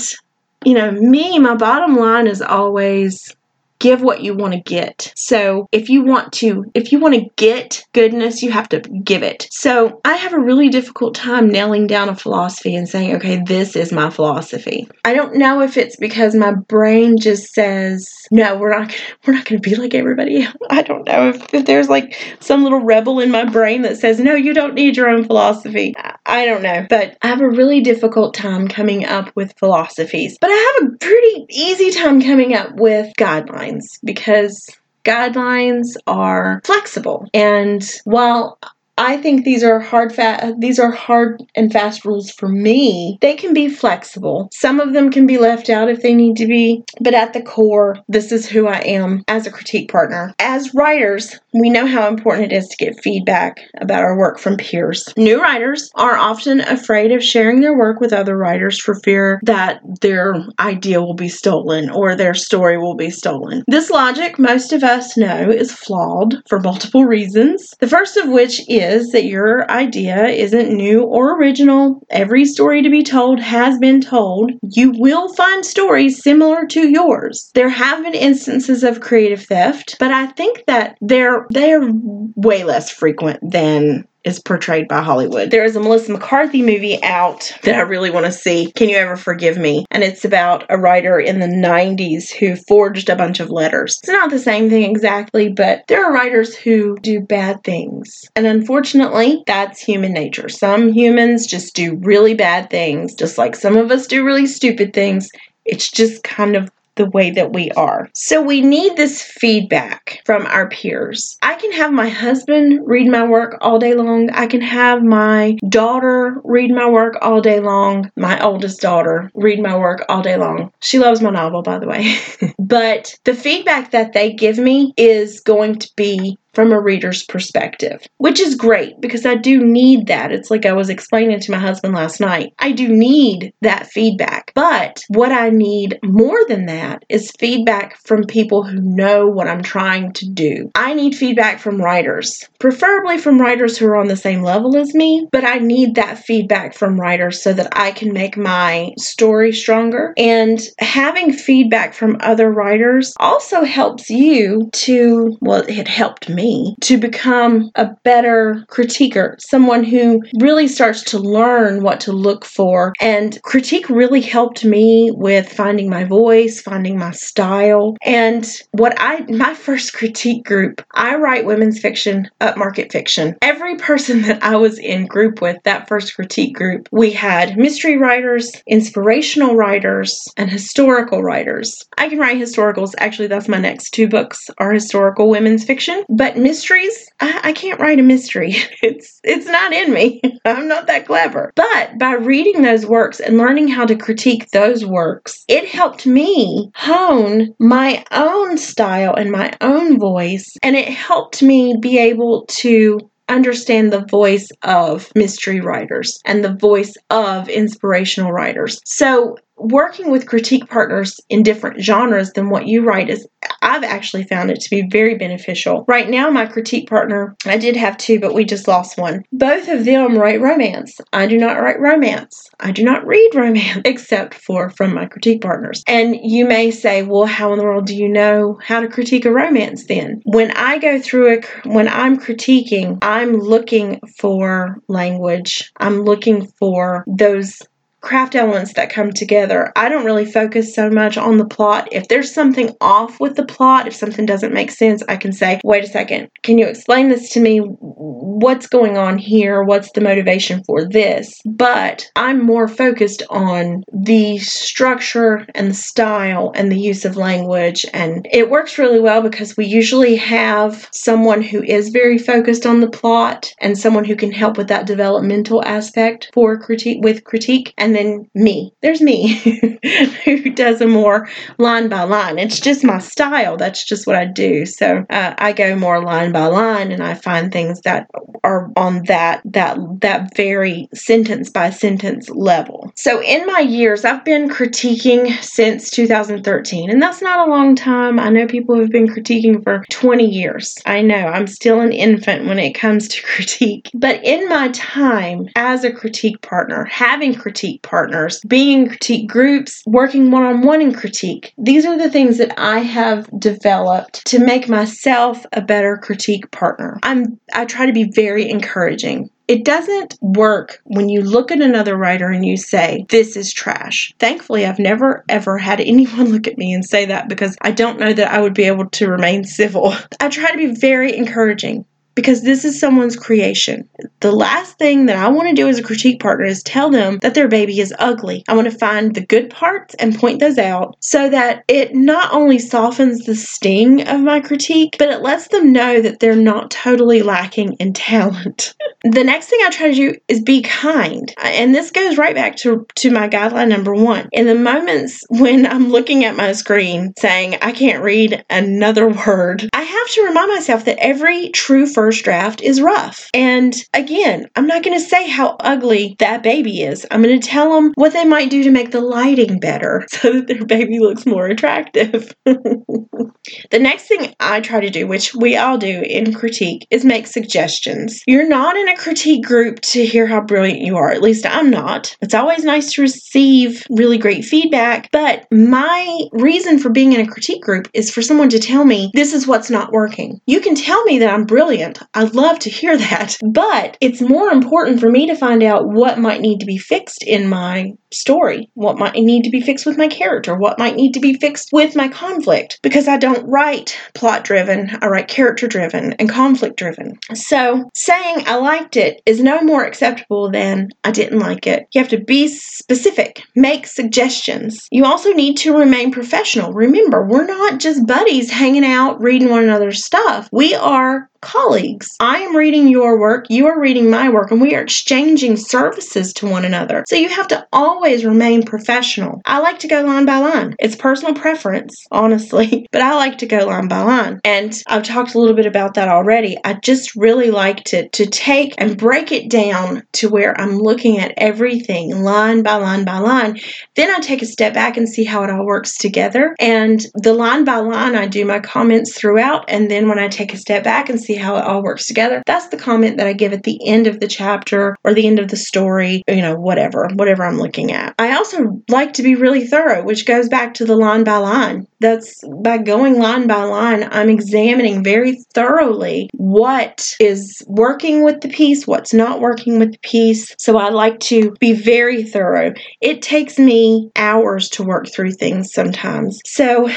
you 0.64 0.74
know, 0.74 0.92
me, 0.92 1.38
my 1.40 1.56
bottom 1.56 1.96
line 1.96 2.28
is 2.28 2.40
always 2.40 3.34
give 3.82 4.00
what 4.00 4.22
you 4.22 4.32
want 4.32 4.54
to 4.54 4.60
get. 4.60 5.12
So 5.16 5.66
if 5.72 5.90
you 5.90 6.04
want 6.04 6.32
to, 6.34 6.64
if 6.72 6.92
you 6.92 7.00
want 7.00 7.14
to 7.14 7.28
get 7.34 7.84
goodness, 7.92 8.40
you 8.40 8.52
have 8.52 8.68
to 8.68 8.78
give 8.78 9.24
it. 9.24 9.48
So 9.50 10.00
I 10.04 10.14
have 10.14 10.32
a 10.32 10.38
really 10.38 10.68
difficult 10.68 11.16
time 11.16 11.48
nailing 11.48 11.88
down 11.88 12.08
a 12.08 12.14
philosophy 12.14 12.76
and 12.76 12.88
saying, 12.88 13.16
okay, 13.16 13.42
this 13.44 13.74
is 13.74 13.92
my 13.92 14.08
philosophy. 14.08 14.88
I 15.04 15.14
don't 15.14 15.36
know 15.36 15.62
if 15.62 15.76
it's 15.76 15.96
because 15.96 16.36
my 16.36 16.52
brain 16.54 17.18
just 17.18 17.52
says, 17.52 18.08
no, 18.30 18.56
we're 18.56 18.70
not, 18.70 18.88
gonna, 18.88 19.00
we're 19.26 19.34
not 19.34 19.46
going 19.46 19.60
to 19.60 19.68
be 19.68 19.74
like 19.74 19.94
everybody 19.94 20.42
else. 20.42 20.56
I 20.70 20.82
don't 20.82 21.04
know 21.04 21.30
if, 21.30 21.52
if 21.52 21.66
there's 21.66 21.88
like 21.88 22.36
some 22.38 22.62
little 22.62 22.84
rebel 22.84 23.18
in 23.18 23.32
my 23.32 23.44
brain 23.44 23.82
that 23.82 23.98
says, 23.98 24.20
no, 24.20 24.34
you 24.34 24.54
don't 24.54 24.74
need 24.74 24.96
your 24.96 25.08
own 25.08 25.24
philosophy. 25.24 25.92
I 26.24 26.46
don't 26.46 26.62
know, 26.62 26.86
but 26.88 27.18
I 27.20 27.26
have 27.26 27.40
a 27.40 27.48
really 27.48 27.80
difficult 27.80 28.34
time 28.34 28.68
coming 28.68 29.04
up 29.04 29.34
with 29.34 29.58
philosophies. 29.58 30.38
But 30.40 30.50
I 30.50 30.78
have 30.80 30.88
a 30.88 30.96
pretty 30.98 31.46
easy 31.50 31.90
time 31.90 32.22
coming 32.22 32.54
up 32.54 32.76
with 32.76 33.12
guidelines 33.18 33.71
guidelines 33.72 33.98
because 34.04 34.68
guidelines 35.04 35.96
are 36.06 36.60
flexible. 36.64 37.28
And 37.34 37.82
while 38.04 38.58
I 38.98 39.16
think 39.16 39.44
these 39.44 39.64
are 39.64 39.80
hard 39.80 40.14
fa- 40.14 40.54
these 40.58 40.78
are 40.78 40.90
hard 40.90 41.42
and 41.54 41.72
fast 41.72 42.04
rules 42.04 42.30
for 42.30 42.48
me. 42.48 43.18
They 43.20 43.34
can 43.34 43.54
be 43.54 43.68
flexible. 43.68 44.48
Some 44.52 44.80
of 44.80 44.92
them 44.92 45.10
can 45.10 45.26
be 45.26 45.38
left 45.38 45.70
out 45.70 45.88
if 45.88 46.02
they 46.02 46.14
need 46.14 46.36
to 46.36 46.46
be, 46.46 46.84
but 47.00 47.14
at 47.14 47.32
the 47.32 47.42
core, 47.42 47.96
this 48.08 48.32
is 48.32 48.48
who 48.48 48.66
I 48.66 48.80
am 48.80 49.24
as 49.28 49.46
a 49.46 49.50
critique 49.50 49.90
partner. 49.90 50.34
As 50.38 50.74
writers, 50.74 51.40
we 51.54 51.70
know 51.70 51.86
how 51.86 52.06
important 52.06 52.52
it 52.52 52.56
is 52.56 52.68
to 52.68 52.84
get 52.84 53.02
feedback 53.02 53.60
about 53.80 54.02
our 54.02 54.16
work 54.16 54.38
from 54.38 54.56
peers. 54.56 55.12
New 55.16 55.40
writers 55.40 55.90
are 55.94 56.16
often 56.16 56.60
afraid 56.60 57.12
of 57.12 57.24
sharing 57.24 57.60
their 57.60 57.76
work 57.76 57.98
with 57.98 58.12
other 58.12 58.36
writers 58.36 58.78
for 58.78 58.94
fear 58.96 59.40
that 59.44 59.80
their 60.00 60.34
idea 60.60 61.00
will 61.00 61.14
be 61.14 61.28
stolen 61.28 61.88
or 61.90 62.14
their 62.14 62.34
story 62.34 62.78
will 62.78 62.96
be 62.96 63.10
stolen. 63.10 63.64
This 63.66 63.90
logic, 63.90 64.38
most 64.38 64.72
of 64.72 64.84
us 64.84 65.16
know, 65.16 65.50
is 65.50 65.72
flawed 65.72 66.36
for 66.46 66.60
multiple 66.60 67.04
reasons. 67.04 67.68
The 67.80 67.88
first 67.88 68.16
of 68.16 68.28
which 68.28 68.60
is 68.68 68.81
is 68.82 69.10
that 69.10 69.24
your 69.24 69.70
idea 69.70 70.26
isn't 70.26 70.74
new 70.74 71.02
or 71.02 71.38
original. 71.38 72.04
Every 72.10 72.44
story 72.44 72.82
to 72.82 72.90
be 72.90 73.02
told 73.02 73.40
has 73.40 73.78
been 73.78 74.00
told. 74.00 74.52
You 74.62 74.92
will 74.96 75.32
find 75.34 75.64
stories 75.64 76.22
similar 76.22 76.66
to 76.66 76.88
yours. 76.88 77.50
There 77.54 77.68
have 77.68 78.02
been 78.02 78.14
instances 78.14 78.82
of 78.84 79.00
creative 79.00 79.44
theft, 79.44 79.96
but 79.98 80.10
I 80.10 80.26
think 80.26 80.64
that 80.66 80.96
they're 81.00 81.46
they're 81.50 81.88
way 82.36 82.64
less 82.64 82.90
frequent 82.90 83.38
than 83.42 84.06
is 84.24 84.40
portrayed 84.40 84.88
by 84.88 85.02
Hollywood. 85.02 85.50
There 85.50 85.64
is 85.64 85.76
a 85.76 85.80
Melissa 85.80 86.12
McCarthy 86.12 86.62
movie 86.62 87.02
out 87.02 87.52
that 87.62 87.74
I 87.74 87.80
really 87.80 88.10
want 88.10 88.26
to 88.26 88.32
see. 88.32 88.70
Can 88.72 88.88
You 88.88 88.96
Ever 88.96 89.16
Forgive 89.16 89.58
Me? 89.58 89.84
And 89.90 90.02
it's 90.02 90.24
about 90.24 90.64
a 90.68 90.78
writer 90.78 91.18
in 91.18 91.40
the 91.40 91.46
90s 91.46 92.30
who 92.30 92.56
forged 92.56 93.08
a 93.08 93.16
bunch 93.16 93.40
of 93.40 93.50
letters. 93.50 93.98
It's 94.02 94.12
not 94.12 94.30
the 94.30 94.38
same 94.38 94.70
thing 94.70 94.88
exactly, 94.88 95.48
but 95.48 95.84
there 95.88 96.04
are 96.04 96.12
writers 96.12 96.56
who 96.56 96.96
do 96.98 97.20
bad 97.20 97.64
things. 97.64 98.24
And 98.36 98.46
unfortunately, 98.46 99.42
that's 99.46 99.80
human 99.80 100.12
nature. 100.12 100.48
Some 100.48 100.92
humans 100.92 101.46
just 101.46 101.74
do 101.74 101.96
really 101.96 102.34
bad 102.34 102.70
things, 102.70 103.14
just 103.14 103.38
like 103.38 103.56
some 103.56 103.76
of 103.76 103.90
us 103.90 104.06
do 104.06 104.24
really 104.24 104.46
stupid 104.46 104.92
things. 104.92 105.30
It's 105.64 105.90
just 105.90 106.22
kind 106.24 106.56
of 106.56 106.70
the 106.96 107.10
way 107.10 107.30
that 107.30 107.52
we 107.52 107.70
are. 107.72 108.08
So 108.14 108.42
we 108.42 108.60
need 108.60 108.96
this 108.96 109.22
feedback 109.22 110.20
from 110.24 110.46
our 110.46 110.68
peers. 110.68 111.36
I 111.42 111.54
can 111.54 111.72
have 111.72 111.92
my 111.92 112.08
husband 112.08 112.80
read 112.84 113.08
my 113.08 113.26
work 113.26 113.58
all 113.60 113.78
day 113.78 113.94
long. 113.94 114.30
I 114.30 114.46
can 114.46 114.60
have 114.60 115.02
my 115.02 115.56
daughter 115.68 116.40
read 116.44 116.70
my 116.70 116.88
work 116.88 117.14
all 117.22 117.40
day 117.40 117.60
long. 117.60 118.10
My 118.16 118.40
oldest 118.42 118.80
daughter 118.80 119.30
read 119.34 119.60
my 119.60 119.76
work 119.76 120.04
all 120.08 120.22
day 120.22 120.36
long. 120.36 120.70
She 120.80 120.98
loves 120.98 121.20
my 121.20 121.30
novel, 121.30 121.62
by 121.62 121.78
the 121.78 121.88
way. 121.88 122.16
but 122.58 123.14
the 123.24 123.34
feedback 123.34 123.92
that 123.92 124.12
they 124.12 124.32
give 124.32 124.58
me 124.58 124.92
is 124.96 125.40
going 125.40 125.78
to 125.78 125.90
be 125.96 126.38
from 126.54 126.72
a 126.72 126.80
reader's 126.80 127.24
perspective, 127.24 128.06
which 128.18 128.40
is 128.40 128.54
great 128.54 129.00
because 129.00 129.24
I 129.24 129.34
do 129.36 129.64
need 129.64 130.06
that. 130.06 130.32
It's 130.32 130.50
like 130.50 130.66
I 130.66 130.72
was 130.72 130.90
explaining 130.90 131.40
to 131.40 131.50
my 131.50 131.58
husband 131.58 131.94
last 131.94 132.20
night. 132.20 132.52
I 132.58 132.72
do 132.72 132.88
need 132.88 133.52
that 133.62 133.86
feedback. 133.86 134.52
But 134.54 135.02
what 135.08 135.32
I 135.32 135.50
need 135.50 135.98
more 136.02 136.44
than 136.48 136.66
that 136.66 137.04
is 137.08 137.32
feedback 137.38 137.96
from 138.04 138.24
people 138.24 138.62
who 138.62 138.80
know 138.80 139.26
what 139.26 139.48
I'm 139.48 139.62
trying 139.62 140.12
to 140.14 140.28
do. 140.30 140.70
I 140.74 140.94
need 140.94 141.14
feedback 141.14 141.58
from 141.58 141.80
writers, 141.80 142.48
preferably 142.58 143.18
from 143.18 143.40
writers 143.40 143.78
who 143.78 143.86
are 143.86 143.96
on 143.96 144.08
the 144.08 144.16
same 144.16 144.42
level 144.42 144.76
as 144.76 144.94
me, 144.94 145.26
but 145.32 145.44
I 145.44 145.58
need 145.58 145.94
that 145.94 146.18
feedback 146.18 146.74
from 146.74 147.00
writers 147.00 147.42
so 147.42 147.52
that 147.52 147.68
I 147.72 147.92
can 147.92 148.12
make 148.12 148.36
my 148.36 148.92
story 148.98 149.52
stronger. 149.52 150.12
And 150.18 150.60
having 150.78 151.32
feedback 151.32 151.94
from 151.94 152.18
other 152.20 152.50
writers 152.50 153.14
also 153.18 153.64
helps 153.64 154.10
you 154.10 154.68
to, 154.72 155.36
well, 155.40 155.64
it 155.68 155.88
helped 155.88 156.28
me 156.28 156.41
me 156.42 156.74
to 156.80 156.98
become 156.98 157.70
a 157.76 157.90
better 158.02 158.64
critiquer, 158.68 159.40
someone 159.40 159.84
who 159.84 160.20
really 160.40 160.66
starts 160.66 161.02
to 161.04 161.18
learn 161.18 161.82
what 161.82 162.00
to 162.00 162.12
look 162.12 162.44
for. 162.44 162.92
And 163.00 163.40
critique 163.42 163.88
really 163.88 164.20
helped 164.20 164.64
me 164.64 165.10
with 165.14 165.52
finding 165.52 165.88
my 165.88 166.04
voice, 166.04 166.60
finding 166.60 166.98
my 166.98 167.12
style. 167.12 167.96
And 168.02 168.44
what 168.72 168.94
I, 168.98 169.20
my 169.28 169.54
first 169.54 169.92
critique 169.98 170.44
group, 170.44 170.82
I 170.94 171.16
write 171.16 171.46
women's 171.46 171.78
fiction, 171.78 172.28
upmarket 172.40 172.90
fiction. 172.90 173.36
Every 173.42 173.76
person 173.76 174.22
that 174.26 174.42
I 174.42 174.56
was 174.56 174.78
in 174.78 175.06
group 175.06 175.40
with, 175.40 175.56
that 175.64 175.88
first 175.88 176.14
critique 176.14 176.54
group, 176.54 176.88
we 176.90 177.10
had 177.12 177.56
mystery 177.56 177.96
writers, 177.96 178.50
inspirational 178.66 179.54
writers, 179.54 180.26
and 180.36 180.50
historical 180.50 181.22
writers. 181.22 181.72
I 181.98 182.08
can 182.08 182.18
write 182.18 182.36
historicals. 182.36 182.94
Actually, 182.98 183.28
that's 183.28 183.48
my 183.48 183.58
next 183.58 183.90
two 183.90 184.08
books 184.08 184.50
are 184.58 184.72
historical 184.72 185.28
women's 185.28 185.64
fiction. 185.64 186.04
But 186.08 186.31
mysteries, 186.36 187.08
I, 187.20 187.40
I 187.44 187.52
can't 187.52 187.80
write 187.80 187.98
a 187.98 188.02
mystery. 188.02 188.56
It's 188.82 189.20
it's 189.22 189.46
not 189.46 189.72
in 189.72 189.92
me. 189.92 190.20
I'm 190.44 190.66
not 190.66 190.88
that 190.88 191.06
clever. 191.06 191.52
But 191.54 191.98
by 191.98 192.14
reading 192.14 192.62
those 192.62 192.84
works 192.84 193.20
and 193.20 193.38
learning 193.38 193.68
how 193.68 193.86
to 193.86 193.94
critique 193.94 194.50
those 194.50 194.84
works, 194.84 195.44
it 195.46 195.68
helped 195.68 196.04
me 196.04 196.70
hone 196.74 197.54
my 197.60 198.04
own 198.10 198.58
style 198.58 199.14
and 199.14 199.30
my 199.30 199.52
own 199.60 200.00
voice. 200.00 200.50
And 200.62 200.74
it 200.74 200.88
helped 200.88 201.42
me 201.42 201.76
be 201.80 201.98
able 201.98 202.44
to 202.46 202.98
understand 203.28 203.92
the 203.92 204.04
voice 204.06 204.48
of 204.62 205.10
mystery 205.14 205.60
writers 205.60 206.20
and 206.24 206.44
the 206.44 206.54
voice 206.54 206.94
of 207.10 207.48
inspirational 207.48 208.32
writers. 208.32 208.80
So 208.84 209.36
working 209.62 210.10
with 210.10 210.26
critique 210.26 210.68
partners 210.68 211.20
in 211.28 211.42
different 211.42 211.80
genres 211.80 212.32
than 212.32 212.50
what 212.50 212.66
you 212.66 212.82
write 212.82 213.08
is 213.08 213.26
I've 213.60 213.84
actually 213.84 214.24
found 214.24 214.50
it 214.50 214.60
to 214.60 214.70
be 214.70 214.88
very 214.90 215.16
beneficial. 215.16 215.84
Right 215.86 216.08
now 216.08 216.30
my 216.30 216.46
critique 216.46 216.88
partner, 216.88 217.36
I 217.46 217.56
did 217.56 217.76
have 217.76 217.96
two 217.96 218.18
but 218.18 218.34
we 218.34 218.44
just 218.44 218.68
lost 218.68 218.98
one. 218.98 219.22
Both 219.32 219.68
of 219.68 219.84
them 219.84 220.18
write 220.18 220.40
romance. 220.40 221.00
I 221.12 221.26
do 221.26 221.38
not 221.38 221.60
write 221.60 221.80
romance. 221.80 222.48
I 222.60 222.72
do 222.72 222.82
not 222.82 223.06
read 223.06 223.30
romance 223.34 223.82
except 223.84 224.34
for 224.34 224.70
from 224.70 224.94
my 224.94 225.06
critique 225.06 225.42
partners. 225.42 225.82
And 225.86 226.16
you 226.22 226.46
may 226.46 226.70
say, 226.70 227.02
"Well, 227.02 227.26
how 227.26 227.52
in 227.52 227.58
the 227.58 227.64
world 227.64 227.86
do 227.86 227.96
you 227.96 228.08
know 228.08 228.58
how 228.62 228.80
to 228.80 228.88
critique 228.88 229.24
a 229.24 229.32
romance 229.32 229.86
then?" 229.86 230.20
When 230.24 230.50
I 230.52 230.78
go 230.78 231.00
through 231.00 231.32
it 231.32 231.46
when 231.64 231.88
I'm 231.88 232.18
critiquing, 232.18 232.98
I'm 233.02 233.32
looking 233.32 234.00
for 234.18 234.78
language. 234.88 235.70
I'm 235.78 236.02
looking 236.02 236.46
for 236.58 237.04
those 237.06 237.60
craft 238.02 238.34
elements 238.34 238.74
that 238.74 238.92
come 238.92 239.12
together. 239.12 239.72
I 239.76 239.88
don't 239.88 240.04
really 240.04 240.26
focus 240.26 240.74
so 240.74 240.90
much 240.90 241.16
on 241.16 241.38
the 241.38 241.46
plot. 241.46 241.88
If 241.92 242.08
there's 242.08 242.34
something 242.34 242.74
off 242.80 243.20
with 243.20 243.36
the 243.36 243.46
plot, 243.46 243.86
if 243.86 243.94
something 243.94 244.26
doesn't 244.26 244.52
make 244.52 244.70
sense, 244.70 245.02
I 245.08 245.16
can 245.16 245.32
say, 245.32 245.60
wait 245.64 245.84
a 245.84 245.86
second, 245.86 246.28
can 246.42 246.58
you 246.58 246.66
explain 246.66 247.08
this 247.08 247.30
to 247.30 247.40
me? 247.40 247.58
What's 247.58 248.66
going 248.66 248.98
on 248.98 249.18
here? 249.18 249.62
What's 249.62 249.92
the 249.92 250.00
motivation 250.00 250.64
for 250.64 250.88
this? 250.88 251.40
But 251.46 252.06
I'm 252.16 252.44
more 252.44 252.66
focused 252.66 253.22
on 253.30 253.84
the 253.92 254.38
structure 254.38 255.46
and 255.54 255.70
the 255.70 255.74
style 255.74 256.52
and 256.56 256.70
the 256.70 256.80
use 256.80 257.04
of 257.04 257.16
language. 257.16 257.86
And 257.92 258.26
it 258.32 258.50
works 258.50 258.78
really 258.78 259.00
well 259.00 259.22
because 259.22 259.56
we 259.56 259.66
usually 259.66 260.16
have 260.16 260.88
someone 260.92 261.40
who 261.40 261.62
is 261.62 261.90
very 261.90 262.18
focused 262.18 262.66
on 262.66 262.80
the 262.80 262.90
plot 262.90 263.52
and 263.60 263.78
someone 263.78 264.04
who 264.04 264.16
can 264.16 264.32
help 264.32 264.58
with 264.58 264.68
that 264.68 264.86
developmental 264.86 265.64
aspect 265.64 266.30
for 266.34 266.58
critique 266.58 266.98
with 267.02 267.22
critique. 267.22 267.72
And 267.78 267.91
and 267.94 267.96
then 267.96 268.30
me. 268.34 268.72
There's 268.80 269.00
me 269.00 269.34
who 270.24 270.50
does 270.50 270.80
a 270.80 270.86
more 270.86 271.28
line 271.58 271.88
by 271.88 272.02
line. 272.04 272.38
It's 272.38 272.60
just 272.60 272.84
my 272.84 272.98
style. 272.98 273.56
That's 273.56 273.84
just 273.84 274.06
what 274.06 274.16
I 274.16 274.24
do. 274.24 274.66
So 274.66 275.04
uh, 275.10 275.34
I 275.38 275.52
go 275.52 275.76
more 275.76 276.02
line 276.02 276.32
by 276.32 276.46
line, 276.46 276.92
and 276.92 277.02
I 277.02 277.14
find 277.14 277.52
things 277.52 277.80
that 277.82 278.08
are 278.44 278.70
on 278.76 279.02
that 279.04 279.42
that 279.44 279.78
that 280.02 280.36
very 280.36 280.88
sentence 280.94 281.50
by 281.50 281.70
sentence 281.70 282.28
level. 282.30 282.92
So 282.96 283.22
in 283.22 283.46
my 283.46 283.60
years, 283.60 284.04
I've 284.04 284.24
been 284.24 284.48
critiquing 284.48 285.42
since 285.42 285.90
2013, 285.90 286.90
and 286.90 287.02
that's 287.02 287.22
not 287.22 287.46
a 287.46 287.50
long 287.50 287.74
time. 287.74 288.18
I 288.18 288.28
know 288.28 288.46
people 288.46 288.78
have 288.78 288.90
been 288.90 289.08
critiquing 289.08 289.62
for 289.62 289.84
20 289.90 290.24
years. 290.24 290.76
I 290.86 291.02
know 291.02 291.26
I'm 291.26 291.46
still 291.46 291.80
an 291.80 291.92
infant 291.92 292.46
when 292.46 292.58
it 292.58 292.74
comes 292.74 293.08
to 293.08 293.22
critique, 293.34 293.90
but 293.94 294.22
in 294.24 294.48
my 294.48 294.68
time 294.68 295.48
as 295.56 295.84
a 295.84 295.92
critique 295.92 296.40
partner, 296.42 296.84
having 296.84 297.34
critique 297.34 297.82
partners, 297.82 298.40
being 298.46 298.82
in 298.82 298.88
critique 298.88 299.28
groups, 299.28 299.82
working 299.86 300.30
one 300.30 300.42
on 300.42 300.62
one 300.62 300.80
in 300.80 300.92
critique. 300.92 301.52
These 301.58 301.86
are 301.86 301.96
the 301.96 302.10
things 302.10 302.38
that 302.38 302.58
I 302.58 302.80
have 302.80 303.28
developed 303.38 304.26
to 304.26 304.38
make 304.38 304.68
myself 304.68 305.44
a 305.52 305.60
better 305.60 305.96
critique 305.96 306.50
partner. 306.50 306.98
I'm 307.02 307.38
I 307.52 307.64
try 307.64 307.86
to 307.86 307.92
be 307.92 308.04
very 308.04 308.48
encouraging. 308.48 309.30
It 309.52 309.66
doesn't 309.66 310.16
work 310.22 310.80
when 310.84 311.10
you 311.10 311.20
look 311.20 311.52
at 311.52 311.60
another 311.60 311.94
writer 311.94 312.30
and 312.30 312.42
you 312.42 312.56
say, 312.56 313.04
This 313.10 313.36
is 313.36 313.52
trash. 313.52 314.14
Thankfully, 314.18 314.64
I've 314.64 314.78
never 314.78 315.26
ever 315.28 315.58
had 315.58 315.78
anyone 315.82 316.32
look 316.32 316.46
at 316.46 316.56
me 316.56 316.72
and 316.72 316.82
say 316.82 317.04
that 317.04 317.28
because 317.28 317.54
I 317.60 317.70
don't 317.70 318.00
know 318.00 318.14
that 318.14 318.32
I 318.32 318.40
would 318.40 318.54
be 318.54 318.62
able 318.62 318.88
to 318.88 319.10
remain 319.10 319.44
civil. 319.44 319.94
I 320.20 320.30
try 320.30 320.50
to 320.50 320.56
be 320.56 320.74
very 320.74 321.14
encouraging 321.14 321.84
because 322.14 322.42
this 322.42 322.64
is 322.64 322.78
someone's 322.78 323.16
creation. 323.16 323.88
The 324.20 324.32
last 324.32 324.78
thing 324.78 325.06
that 325.06 325.16
I 325.16 325.28
want 325.28 325.48
to 325.48 325.54
do 325.54 325.68
as 325.68 325.78
a 325.78 325.82
critique 325.82 326.20
partner 326.20 326.44
is 326.44 326.62
tell 326.62 326.90
them 326.90 327.18
that 327.22 327.34
their 327.34 327.48
baby 327.48 327.80
is 327.80 327.94
ugly. 327.98 328.44
I 328.48 328.54
want 328.54 328.70
to 328.70 328.78
find 328.78 329.14
the 329.14 329.24
good 329.24 329.50
parts 329.50 329.94
and 329.96 330.18
point 330.18 330.40
those 330.40 330.58
out 330.58 330.96
so 331.00 331.28
that 331.28 331.64
it 331.68 331.94
not 331.94 332.32
only 332.32 332.58
softens 332.58 333.24
the 333.24 333.34
sting 333.34 334.06
of 334.08 334.20
my 334.20 334.40
critique, 334.40 334.96
but 334.98 335.10
it 335.10 335.22
lets 335.22 335.48
them 335.48 335.72
know 335.72 336.00
that 336.00 336.20
they're 336.20 336.36
not 336.36 336.70
totally 336.70 337.22
lacking 337.22 337.74
in 337.74 337.92
talent. 337.92 338.74
the 339.04 339.24
next 339.24 339.48
thing 339.48 339.60
I 339.62 339.70
try 339.70 339.88
to 339.88 339.94
do 339.94 340.14
is 340.28 340.40
be 340.40 340.62
kind. 340.62 341.32
And 341.38 341.74
this 341.74 341.90
goes 341.90 342.18
right 342.18 342.34
back 342.34 342.56
to, 342.56 342.86
to 342.96 343.10
my 343.10 343.28
guideline 343.28 343.68
number 343.68 343.94
one. 343.94 344.28
In 344.32 344.46
the 344.46 344.54
moments 344.54 345.24
when 345.28 345.66
I'm 345.66 345.90
looking 345.90 346.24
at 346.24 346.36
my 346.36 346.52
screen 346.52 347.12
saying, 347.18 347.56
I 347.62 347.72
can't 347.72 348.02
read 348.02 348.44
another 348.50 349.08
word, 349.26 349.68
I 349.72 349.82
have 349.82 350.10
to 350.10 350.22
remind 350.22 350.48
myself 350.48 350.84
that 350.84 350.98
every 350.98 351.50
true 351.50 351.86
first 352.02 352.24
draft 352.24 352.60
is 352.60 352.80
rough. 352.80 353.30
And 353.32 353.76
again, 353.94 354.48
I'm 354.56 354.66
not 354.66 354.82
going 354.82 354.98
to 354.98 355.04
say 355.04 355.28
how 355.28 355.54
ugly 355.60 356.16
that 356.18 356.42
baby 356.42 356.82
is. 356.82 357.06
I'm 357.12 357.22
going 357.22 357.38
to 357.38 357.48
tell 357.48 357.72
them 357.72 357.92
what 357.94 358.12
they 358.12 358.24
might 358.24 358.50
do 358.50 358.64
to 358.64 358.72
make 358.72 358.90
the 358.90 359.00
lighting 359.00 359.60
better 359.60 360.04
so 360.10 360.32
that 360.32 360.48
their 360.48 360.66
baby 360.66 360.98
looks 360.98 361.24
more 361.26 361.46
attractive. 361.46 362.34
the 362.44 363.78
next 363.78 364.08
thing 364.08 364.34
I 364.40 364.60
try 364.60 364.80
to 364.80 364.90
do, 364.90 365.06
which 365.06 365.32
we 365.32 365.56
all 365.56 365.78
do 365.78 366.02
in 366.04 366.34
critique, 366.34 366.88
is 366.90 367.04
make 367.04 367.28
suggestions. 367.28 368.20
You're 368.26 368.48
not 368.48 368.76
in 368.76 368.88
a 368.88 368.96
critique 368.96 369.44
group 369.44 369.78
to 369.92 370.04
hear 370.04 370.26
how 370.26 370.40
brilliant 370.40 370.80
you 370.80 370.96
are. 370.96 371.10
At 371.10 371.22
least 371.22 371.46
I'm 371.46 371.70
not. 371.70 372.16
It's 372.20 372.34
always 372.34 372.64
nice 372.64 372.92
to 372.94 373.02
receive 373.02 373.86
really 373.90 374.18
great 374.18 374.44
feedback, 374.44 375.08
but 375.12 375.46
my 375.52 376.22
reason 376.32 376.80
for 376.80 376.90
being 376.90 377.12
in 377.12 377.20
a 377.20 377.30
critique 377.30 377.62
group 377.62 377.88
is 377.94 378.10
for 378.10 378.22
someone 378.22 378.48
to 378.48 378.58
tell 378.58 378.84
me 378.84 379.12
this 379.14 379.32
is 379.32 379.46
what's 379.46 379.70
not 379.70 379.92
working. 379.92 380.40
You 380.46 380.60
can 380.60 380.74
tell 380.74 381.04
me 381.04 381.20
that 381.20 381.32
I'm 381.32 381.44
brilliant 381.44 381.91
I'd 382.14 382.34
love 382.34 382.58
to 382.60 382.70
hear 382.70 382.96
that. 382.96 383.36
But 383.44 383.96
it's 384.00 384.20
more 384.20 384.50
important 384.50 385.00
for 385.00 385.10
me 385.10 385.26
to 385.26 385.36
find 385.36 385.62
out 385.62 385.88
what 385.88 386.18
might 386.18 386.40
need 386.40 386.60
to 386.60 386.66
be 386.66 386.78
fixed 386.78 387.22
in 387.22 387.48
my 387.48 387.92
story, 388.12 388.70
what 388.74 388.98
might 388.98 389.14
need 389.14 389.42
to 389.42 389.50
be 389.50 389.60
fixed 389.60 389.86
with 389.86 389.96
my 389.96 390.08
character, 390.08 390.54
what 390.54 390.78
might 390.78 390.96
need 390.96 391.12
to 391.14 391.20
be 391.20 391.34
fixed 391.34 391.70
with 391.72 391.96
my 391.96 392.08
conflict, 392.08 392.78
because 392.82 393.08
I 393.08 393.16
don't 393.16 393.48
write 393.48 393.98
plot 394.14 394.44
driven, 394.44 394.90
I 395.00 395.06
write 395.06 395.28
character 395.28 395.66
driven 395.66 396.12
and 396.14 396.28
conflict 396.28 396.76
driven. 396.76 397.18
So 397.34 397.88
saying 397.94 398.44
I 398.46 398.56
liked 398.56 398.96
it 398.96 399.22
is 399.24 399.42
no 399.42 399.62
more 399.62 399.84
acceptable 399.84 400.50
than 400.50 400.88
I 401.04 401.10
didn't 401.10 401.38
like 401.38 401.66
it. 401.66 401.86
You 401.92 402.00
have 402.00 402.10
to 402.10 402.22
be 402.22 402.48
specific, 402.48 403.42
make 403.56 403.86
suggestions. 403.86 404.86
You 404.90 405.04
also 405.04 405.32
need 405.32 405.56
to 405.58 405.76
remain 405.76 406.12
professional. 406.12 406.72
Remember, 406.72 407.26
we're 407.26 407.46
not 407.46 407.80
just 407.80 408.06
buddies 408.06 408.50
hanging 408.50 408.84
out, 408.84 409.20
reading 409.22 409.48
one 409.48 409.64
another's 409.64 410.04
stuff. 410.04 410.48
We 410.52 410.74
are 410.74 411.30
colleagues. 411.42 412.08
I 412.20 412.38
am 412.38 412.56
reading 412.56 412.88
your 412.88 413.18
work, 413.20 413.46
you 413.50 413.66
are 413.66 413.78
reading 413.78 414.08
my 414.08 414.30
work, 414.30 414.50
and 414.50 414.60
we 414.60 414.74
are 414.74 414.82
exchanging 414.82 415.56
services 415.56 416.32
to 416.34 416.46
one 416.46 416.64
another. 416.64 417.04
So 417.08 417.16
you 417.16 417.28
have 417.28 417.48
to 417.48 417.66
always 417.72 418.24
remain 418.24 418.62
professional. 418.62 419.42
I 419.44 419.58
like 419.58 419.80
to 419.80 419.88
go 419.88 420.02
line 420.02 420.24
by 420.24 420.38
line. 420.38 420.74
It's 420.78 420.96
personal 420.96 421.34
preference, 421.34 421.94
honestly, 422.10 422.86
but 422.92 423.02
I 423.02 423.14
like 423.16 423.38
to 423.38 423.46
go 423.46 423.66
line 423.66 423.88
by 423.88 424.02
line. 424.02 424.40
And 424.44 424.72
I've 424.86 425.02
talked 425.02 425.34
a 425.34 425.38
little 425.38 425.56
bit 425.56 425.66
about 425.66 425.94
that 425.94 426.08
already. 426.08 426.56
I 426.64 426.74
just 426.74 427.14
really 427.16 427.50
like 427.50 427.84
to, 427.84 428.08
to 428.08 428.26
take 428.26 428.74
and 428.78 428.96
break 428.96 429.32
it 429.32 429.50
down 429.50 430.04
to 430.14 430.28
where 430.28 430.58
I'm 430.58 430.78
looking 430.78 431.18
at 431.18 431.34
everything 431.36 432.22
line 432.22 432.62
by 432.62 432.76
line 432.76 433.04
by 433.04 433.18
line. 433.18 433.58
Then 433.96 434.10
I 434.10 434.20
take 434.20 434.42
a 434.42 434.46
step 434.46 434.74
back 434.74 434.96
and 434.96 435.08
see 435.08 435.24
how 435.24 435.42
it 435.42 435.50
all 435.50 435.66
works 435.66 435.98
together. 435.98 436.54
And 436.60 437.04
the 437.14 437.34
line 437.34 437.64
by 437.64 437.76
line, 437.78 438.14
I 438.14 438.26
do 438.26 438.44
my 438.44 438.60
comments 438.60 439.18
throughout. 439.18 439.64
And 439.68 439.90
then 439.90 440.08
when 440.08 440.18
I 440.18 440.28
take 440.28 440.54
a 440.54 440.58
step 440.58 440.84
back 440.84 441.08
and 441.08 441.20
see 441.20 441.31
see 441.32 441.38
how 441.38 441.56
it 441.56 441.64
all 441.64 441.82
works 441.82 442.06
together. 442.06 442.42
That's 442.46 442.68
the 442.68 442.76
comment 442.76 443.16
that 443.18 443.26
I 443.26 443.32
give 443.32 443.52
at 443.52 443.62
the 443.62 443.78
end 443.86 444.06
of 444.06 444.20
the 444.20 444.28
chapter 444.28 444.96
or 445.04 445.14
the 445.14 445.26
end 445.26 445.38
of 445.38 445.48
the 445.48 445.56
story, 445.56 446.22
you 446.28 446.42
know, 446.42 446.54
whatever, 446.54 447.08
whatever 447.14 447.44
I'm 447.44 447.58
looking 447.58 447.92
at. 447.92 448.14
I 448.18 448.34
also 448.34 448.82
like 448.88 449.14
to 449.14 449.22
be 449.22 449.34
really 449.34 449.66
thorough, 449.66 450.04
which 450.04 450.26
goes 450.26 450.48
back 450.48 450.74
to 450.74 450.84
the 450.84 450.96
line 450.96 451.24
by 451.24 451.38
line. 451.38 451.86
That's 452.00 452.42
by 452.62 452.78
going 452.78 453.18
line 453.18 453.46
by 453.46 453.62
line, 453.62 454.08
I'm 454.10 454.28
examining 454.28 455.04
very 455.04 455.38
thoroughly 455.54 456.28
what 456.34 457.14
is 457.20 457.62
working 457.68 458.24
with 458.24 458.40
the 458.40 458.48
piece, 458.48 458.86
what's 458.86 459.14
not 459.14 459.40
working 459.40 459.78
with 459.78 459.92
the 459.92 459.98
piece. 459.98 460.54
So 460.58 460.78
I 460.78 460.90
like 460.90 461.20
to 461.20 461.52
be 461.60 461.72
very 461.72 462.24
thorough. 462.24 462.74
It 463.00 463.22
takes 463.22 463.58
me 463.58 464.10
hours 464.16 464.68
to 464.70 464.82
work 464.82 465.06
through 465.12 465.32
things 465.32 465.72
sometimes. 465.72 466.40
So 466.44 466.90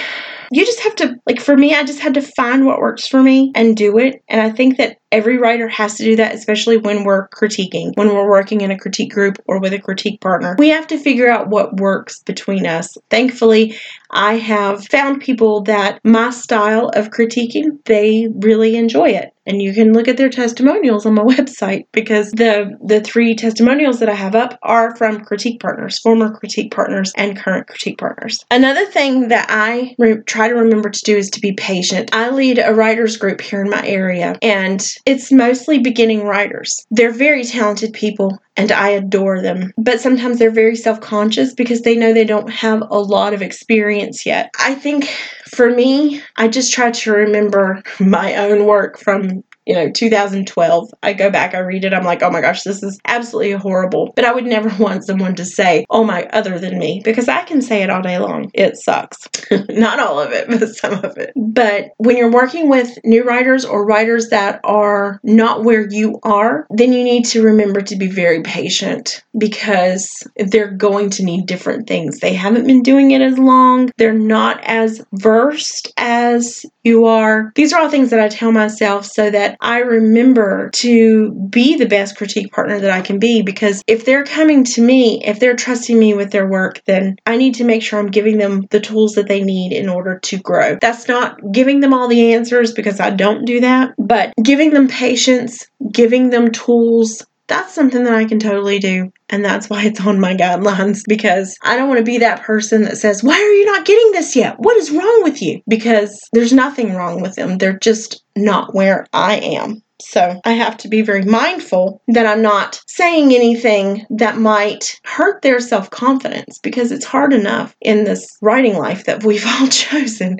you 0.52 0.66
just 0.66 0.80
have 0.82 0.96
to 0.96 1.16
like 1.26 1.40
for 1.40 1.58
me 1.58 1.74
i 1.74 1.84
just 1.84 2.00
had 2.00 2.14
to 2.14 2.22
find 2.22 2.66
what 2.66 2.80
works 2.80 3.08
for 3.08 3.22
me 3.22 3.52
and 3.56 3.78
do 3.78 3.98
it. 3.98 4.24
And 4.28 4.42
i 4.42 4.50
think 4.50 4.78
that 4.78 4.98
every 5.16 5.38
writer 5.38 5.70
has 5.70 5.96
to 5.96 6.04
do 6.04 6.16
that 6.18 6.36
especially 6.36 6.76
when 6.76 7.06
we're 7.06 7.30
critiquing 7.30 7.96
when 7.96 8.14
we're 8.14 8.30
working 8.30 8.60
in 8.60 8.70
a 8.70 8.78
critique 8.78 9.14
group 9.14 9.38
or 9.48 9.60
with 9.62 9.72
a 9.72 9.80
critique 9.80 10.20
partner 10.20 10.56
we 10.60 10.68
have 10.68 10.86
to 10.86 10.98
figure 10.98 11.30
out 11.30 11.48
what 11.48 11.78
works 11.78 12.20
between 12.24 12.66
us 12.66 12.98
thankfully 13.10 13.78
i 14.12 14.34
have 14.36 14.86
found 14.88 15.22
people 15.22 15.62
that 15.62 16.00
my 16.04 16.30
style 16.30 16.90
of 16.90 17.12
critiquing 17.12 17.84
they 17.86 18.28
really 18.42 18.76
enjoy 18.76 19.10
it 19.10 19.32
and 19.46 19.62
you 19.62 19.74
can 19.74 19.94
look 19.94 20.08
at 20.08 20.18
their 20.18 20.30
testimonials 20.30 21.06
on 21.06 21.14
my 21.14 21.24
website 21.36 21.86
because 21.92 22.32
the 22.32 22.78
the 22.84 23.02
three 23.02 23.36
testimonials 23.36 24.00
that 24.00 24.10
I 24.10 24.16
have 24.16 24.36
up 24.36 24.58
are 24.64 24.96
from 24.96 25.24
critique 25.24 25.60
partners, 25.60 26.00
former 26.00 26.32
critique 26.32 26.72
partners 26.72 27.12
and 27.16 27.38
current 27.38 27.68
critique 27.68 27.98
partners. 27.98 28.44
Another 28.52 28.86
thing 28.86 29.30
that 29.30 29.48
I 29.50 29.96
re- 29.98 30.22
try 30.26 30.48
to 30.48 30.56
remember 30.56 30.90
to 30.90 31.02
do 31.02 31.16
is 31.16 31.30
to 31.32 31.40
be 31.40 31.54
patient. 31.54 32.10
I 32.14 32.30
lead 32.30 32.60
a 32.60 32.74
writers 32.74 33.18
group 33.18 33.42
here 33.42 33.62
in 33.62 33.70
my 33.70 33.86
area 33.86 34.38
and 34.42 34.86
it's 35.06 35.32
mostly 35.32 35.80
beginning 35.80 36.24
writers. 36.24 36.86
They're 36.90 37.12
very 37.12 37.44
talented 37.44 37.94
people 37.94 38.40
and 38.58 38.72
I 38.72 38.90
adore 38.90 39.42
them. 39.42 39.72
But 39.78 40.02
sometimes 40.02 40.40
they're 40.40 40.50
very 40.50 40.76
self 40.76 41.00
conscious 41.00 41.54
because 41.54 41.82
they 41.82 41.96
know 41.96 42.14
they 42.14 42.26
don't 42.26 42.50
have 42.50 42.82
a 42.82 43.00
lot 43.00 43.34
of 43.34 43.42
experience 43.42 44.26
yet. 44.26 44.50
I 44.60 44.74
think 44.76 45.06
for 45.48 45.70
me, 45.70 46.22
I 46.38 46.48
just 46.48 46.74
try 46.74 46.92
to 46.92 47.12
remember 47.12 47.84
my 48.00 48.36
own 48.36 48.66
work 48.66 48.98
from 49.00 49.44
you 49.66 49.74
know, 49.74 49.90
2012. 49.90 50.90
I 51.04 51.14
go 51.14 51.30
back, 51.30 51.56
I 51.56 51.60
read 51.60 51.86
it, 51.86 51.94
I'm 51.94 52.04
like, 52.04 52.22
oh 52.24 52.30
my 52.30 52.42
gosh, 52.42 52.64
this 52.64 52.84
is 52.84 53.00
absolutely 53.06 53.54
horrible. 53.54 54.14
But 54.16 54.26
I 54.26 54.34
would 54.34 54.46
never 54.46 54.70
want 54.84 55.06
someone 55.06 55.36
to 55.36 55.46
say, 55.46 55.86
oh 55.90 56.04
my, 56.04 56.24
other 56.34 56.60
than 56.60 56.78
me, 56.78 57.02
because 57.04 57.28
I 57.28 57.44
can 57.44 57.62
say 57.62 57.84
it 57.84 57.90
all 57.90 58.02
day 58.02 58.18
long. 58.18 58.52
It 58.54 58.78
sucks. 58.78 59.28
Not 59.70 60.00
all 60.00 60.20
of 60.20 60.32
it, 60.32 60.48
but 60.48 60.70
some 60.76 60.94
of 60.94 61.18
it. 61.18 61.32
But 61.36 61.92
when 61.98 62.18
you're 62.18 62.32
working 62.32 62.70
with 62.70 62.98
new 63.04 63.24
writers 63.24 63.66
or 63.66 63.86
writers 63.86 64.30
that 64.30 64.60
are 64.64 65.20
not 65.24 65.64
where 65.64 65.88
you 65.90 66.20
are, 66.24 66.68
then 66.70 66.94
you 66.94 67.04
need 67.04 67.26
to 67.26 67.44
remember 67.44 67.82
to 67.82 67.96
be 67.96 68.08
very 68.08 68.42
patient 68.42 69.24
because 69.38 70.08
they're 70.38 70.72
going 70.72 71.10
to 71.12 71.24
need 71.24 71.46
different 71.46 71.88
things. 71.88 72.20
They 72.20 72.34
haven't 72.34 72.68
been 72.68 72.84
doing 72.84 73.12
it 73.12 73.22
as 73.22 73.38
long, 73.38 73.92
they're 73.98 74.14
not 74.14 74.64
as 74.64 75.06
versed 75.14 75.94
as 75.98 76.66
you 76.84 77.06
are. 77.06 77.52
These 77.56 77.74
are 77.74 77.82
all 77.82 77.90
things 77.90 78.12
that 78.12 78.20
I 78.20 78.30
tell 78.30 78.52
myself 78.52 79.06
so 79.06 79.30
that 79.32 79.55
I 79.60 79.80
remember 79.80 80.70
to 80.76 81.32
be 81.32 81.76
the 81.76 81.86
best 81.86 82.18
critique 82.18 82.52
partner 82.52 82.80
that 82.80 82.92
I 82.92 83.02
can 83.02 83.20
be 83.20 83.42
because 83.42 83.84
if 83.88 84.06
they're 84.06 84.24
coming 84.24 84.64
to 84.66 84.82
me, 84.82 85.24
if 85.24 85.40
they're 85.40 85.56
trusting 85.56 85.98
me 85.98 86.14
with 86.14 86.32
their 86.32 86.48
work, 86.48 86.82
then 86.86 87.18
I 87.26 87.38
need 87.38 87.56
to 87.56 87.64
make 87.64 87.84
sure 87.84 88.00
I'm 88.00 88.12
giving 88.12 88.38
them 88.38 88.66
the 88.72 88.80
tools 88.80 89.14
that 89.14 89.28
they 89.28 89.44
need 89.44 89.72
in 89.72 89.90
order 89.90 90.20
to 90.20 90.38
grow. 90.38 90.78
That's 90.80 91.08
not 91.08 91.40
giving 91.52 91.80
them 91.80 91.94
all 91.94 92.08
the 92.08 92.34
answers 92.34 92.72
because 92.74 93.00
I 93.00 93.10
don't 93.10 93.46
do 93.46 93.62
that, 93.62 93.94
but 93.98 94.34
giving 94.42 94.72
them 94.72 94.88
patience, 94.88 95.68
giving 95.92 96.30
them 96.30 96.52
tools, 96.52 97.26
that's 97.48 97.74
something 97.74 98.04
that 98.04 98.14
I 98.14 98.26
can 98.26 98.40
totally 98.40 98.80
do. 98.80 99.12
And 99.30 99.44
that's 99.44 99.70
why 99.70 99.84
it's 99.84 100.06
on 100.06 100.20
my 100.20 100.36
guidelines 100.36 101.02
because 101.08 101.58
I 101.64 101.76
don't 101.76 101.88
want 101.88 102.00
to 102.00 102.06
be 102.06 102.18
that 102.20 102.44
person 102.44 102.84
that 102.84 102.98
says, 102.98 103.24
Why 103.24 103.36
are 103.36 103.54
you 103.54 103.66
not 103.66 103.86
getting 103.86 104.12
this 104.12 104.36
yet? 104.36 104.56
What 104.60 104.78
is 104.78 104.92
wrong 104.92 105.24
with 105.24 105.42
you? 105.42 105.62
Because 105.68 106.20
there's 106.34 106.54
nothing 106.54 106.94
wrong 106.94 107.22
with 107.22 107.36
them. 107.36 107.58
They're 107.58 107.80
just 107.80 108.24
not 108.36 108.74
where 108.74 109.06
I 109.14 109.36
am. 109.38 109.82
So 110.02 110.40
I 110.46 110.54
have 110.54 110.78
to 110.78 110.88
be 110.88 111.02
very 111.02 111.24
mindful 111.24 112.02
that 112.10 112.26
I'm 112.26 112.42
not 112.42 112.82
saying 112.88 113.34
anything 113.34 114.06
that 114.10 114.38
might 114.38 115.00
hurt 115.04 115.42
their 115.42 115.60
self 115.60 115.90
confidence 115.90 116.60
because 116.62 116.92
it's 116.92 117.06
hard 117.06 117.34
enough 117.34 117.76
in 117.82 118.04
this 118.04 118.38
writing 118.42 118.78
life 118.78 119.06
that 119.06 119.24
we've 119.24 119.46
all 119.60 119.68
chosen. 119.68 120.38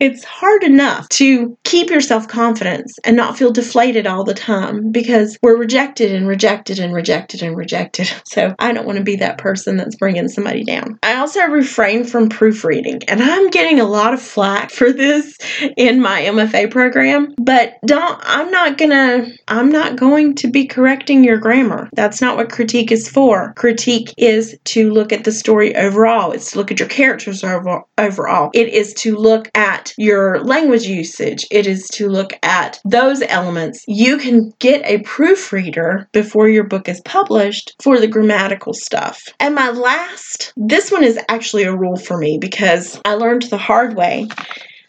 It's 0.00 0.24
hard 0.24 0.64
enough 0.64 1.08
to 1.10 1.56
keep 1.64 1.90
your 1.90 2.00
self 2.00 2.28
confidence 2.28 2.94
and 3.04 3.16
not 3.16 3.36
feel 3.36 3.52
deflated 3.52 4.06
all 4.06 4.24
the 4.24 4.34
time 4.34 4.90
because 4.90 5.38
we're 5.42 5.58
rejected 5.58 6.12
and 6.12 6.26
rejected 6.26 6.78
and 6.78 6.94
rejected 6.94 7.42
and 7.42 7.56
rejected. 7.56 8.10
So 8.26 8.52
I 8.58 8.72
don't 8.72 8.86
want 8.86 8.98
to 8.98 9.04
be 9.04 9.16
that 9.16 9.38
person 9.38 9.76
that's 9.76 9.94
bringing 9.94 10.28
somebody 10.28 10.64
down. 10.64 10.98
I 11.04 11.16
also 11.16 11.44
refrain 11.44 12.04
from 12.04 12.28
proofreading, 12.28 13.02
and 13.06 13.22
I'm 13.22 13.48
getting 13.50 13.78
a 13.78 13.84
lot 13.84 14.12
of 14.12 14.20
flack 14.20 14.70
for 14.70 14.92
this 14.92 15.38
in 15.76 16.00
my 16.00 16.22
MFA 16.22 16.70
program, 16.70 17.32
but 17.40 17.74
don't, 17.86 18.18
I'm 18.24 18.50
not 18.50 18.76
gonna 19.04 19.32
I'm 19.48 19.70
not 19.70 19.96
going 19.96 20.34
to 20.36 20.50
be 20.50 20.66
correcting 20.66 21.24
your 21.24 21.38
grammar. 21.38 21.88
That's 21.92 22.20
not 22.20 22.36
what 22.36 22.50
critique 22.50 22.90
is 22.90 23.08
for. 23.08 23.52
Critique 23.54 24.12
is 24.16 24.58
to 24.64 24.90
look 24.90 25.12
at 25.12 25.24
the 25.24 25.32
story 25.32 25.74
overall. 25.76 26.32
It's 26.32 26.52
to 26.52 26.58
look 26.58 26.70
at 26.70 26.80
your 26.80 26.88
characters 26.88 27.44
overall. 27.44 28.50
It 28.54 28.68
is 28.68 28.94
to 28.94 29.16
look 29.16 29.50
at 29.54 29.92
your 29.98 30.42
language 30.42 30.86
usage. 30.86 31.46
It 31.50 31.66
is 31.66 31.86
to 31.94 32.08
look 32.08 32.32
at 32.42 32.80
those 32.84 33.22
elements. 33.22 33.84
You 33.86 34.16
can 34.16 34.52
get 34.58 34.84
a 34.84 35.02
proofreader 35.02 36.08
before 36.12 36.48
your 36.48 36.64
book 36.64 36.88
is 36.88 37.00
published 37.02 37.74
for 37.82 37.98
the 37.98 38.08
grammatical 38.08 38.72
stuff. 38.74 39.22
And 39.40 39.54
my 39.54 39.70
last, 39.70 40.52
this 40.56 40.90
one 40.90 41.04
is 41.04 41.18
actually 41.28 41.64
a 41.64 41.76
rule 41.76 41.96
for 41.96 42.16
me 42.16 42.38
because 42.40 43.00
I 43.04 43.14
learned 43.14 43.42
the 43.44 43.58
hard 43.58 43.96
way 43.96 44.28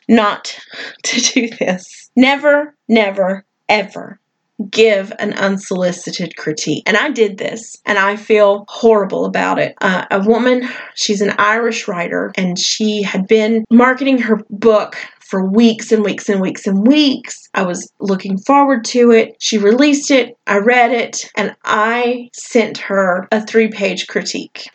not 0.08 0.58
to 1.04 1.22
do 1.22 1.50
this. 1.50 2.10
Never, 2.16 2.76
never, 2.88 3.46
ever 3.70 4.20
give 4.70 5.12
an 5.20 5.34
unsolicited 5.34 6.38
critique. 6.38 6.84
And 6.86 6.96
I 6.96 7.10
did 7.12 7.38
this 7.38 7.76
and 7.86 7.98
I 7.98 8.16
feel 8.16 8.66
horrible 8.70 9.26
about 9.26 9.60
it. 9.60 9.76
Uh, 9.82 10.06
a 10.12 10.22
woman, 10.22 10.68
she's 10.96 11.22
an 11.22 11.34
Irish 11.38 11.88
writer, 11.88 12.32
and 12.38 12.58
she 12.58 13.02
had 13.02 13.28
been 13.28 13.66
marketing 13.70 14.18
her 14.20 14.40
book 14.50 14.96
for 15.20 15.50
weeks 15.50 15.92
and 15.92 16.04
weeks 16.04 16.30
and 16.30 16.40
weeks 16.40 16.68
and 16.68 16.88
weeks. 16.88 17.50
I 17.54 17.64
was 17.64 17.92
looking 18.00 18.38
forward 18.38 18.86
to 18.86 19.12
it. 19.12 19.36
She 19.40 19.58
released 19.58 20.12
it, 20.12 20.38
I 20.48 20.60
read 20.60 20.92
it, 20.92 21.30
and 21.36 21.56
I 21.66 22.30
sent 22.34 22.78
her 22.78 23.28
a 23.32 23.46
three 23.46 23.70
page 23.70 24.08
critique 24.08 24.68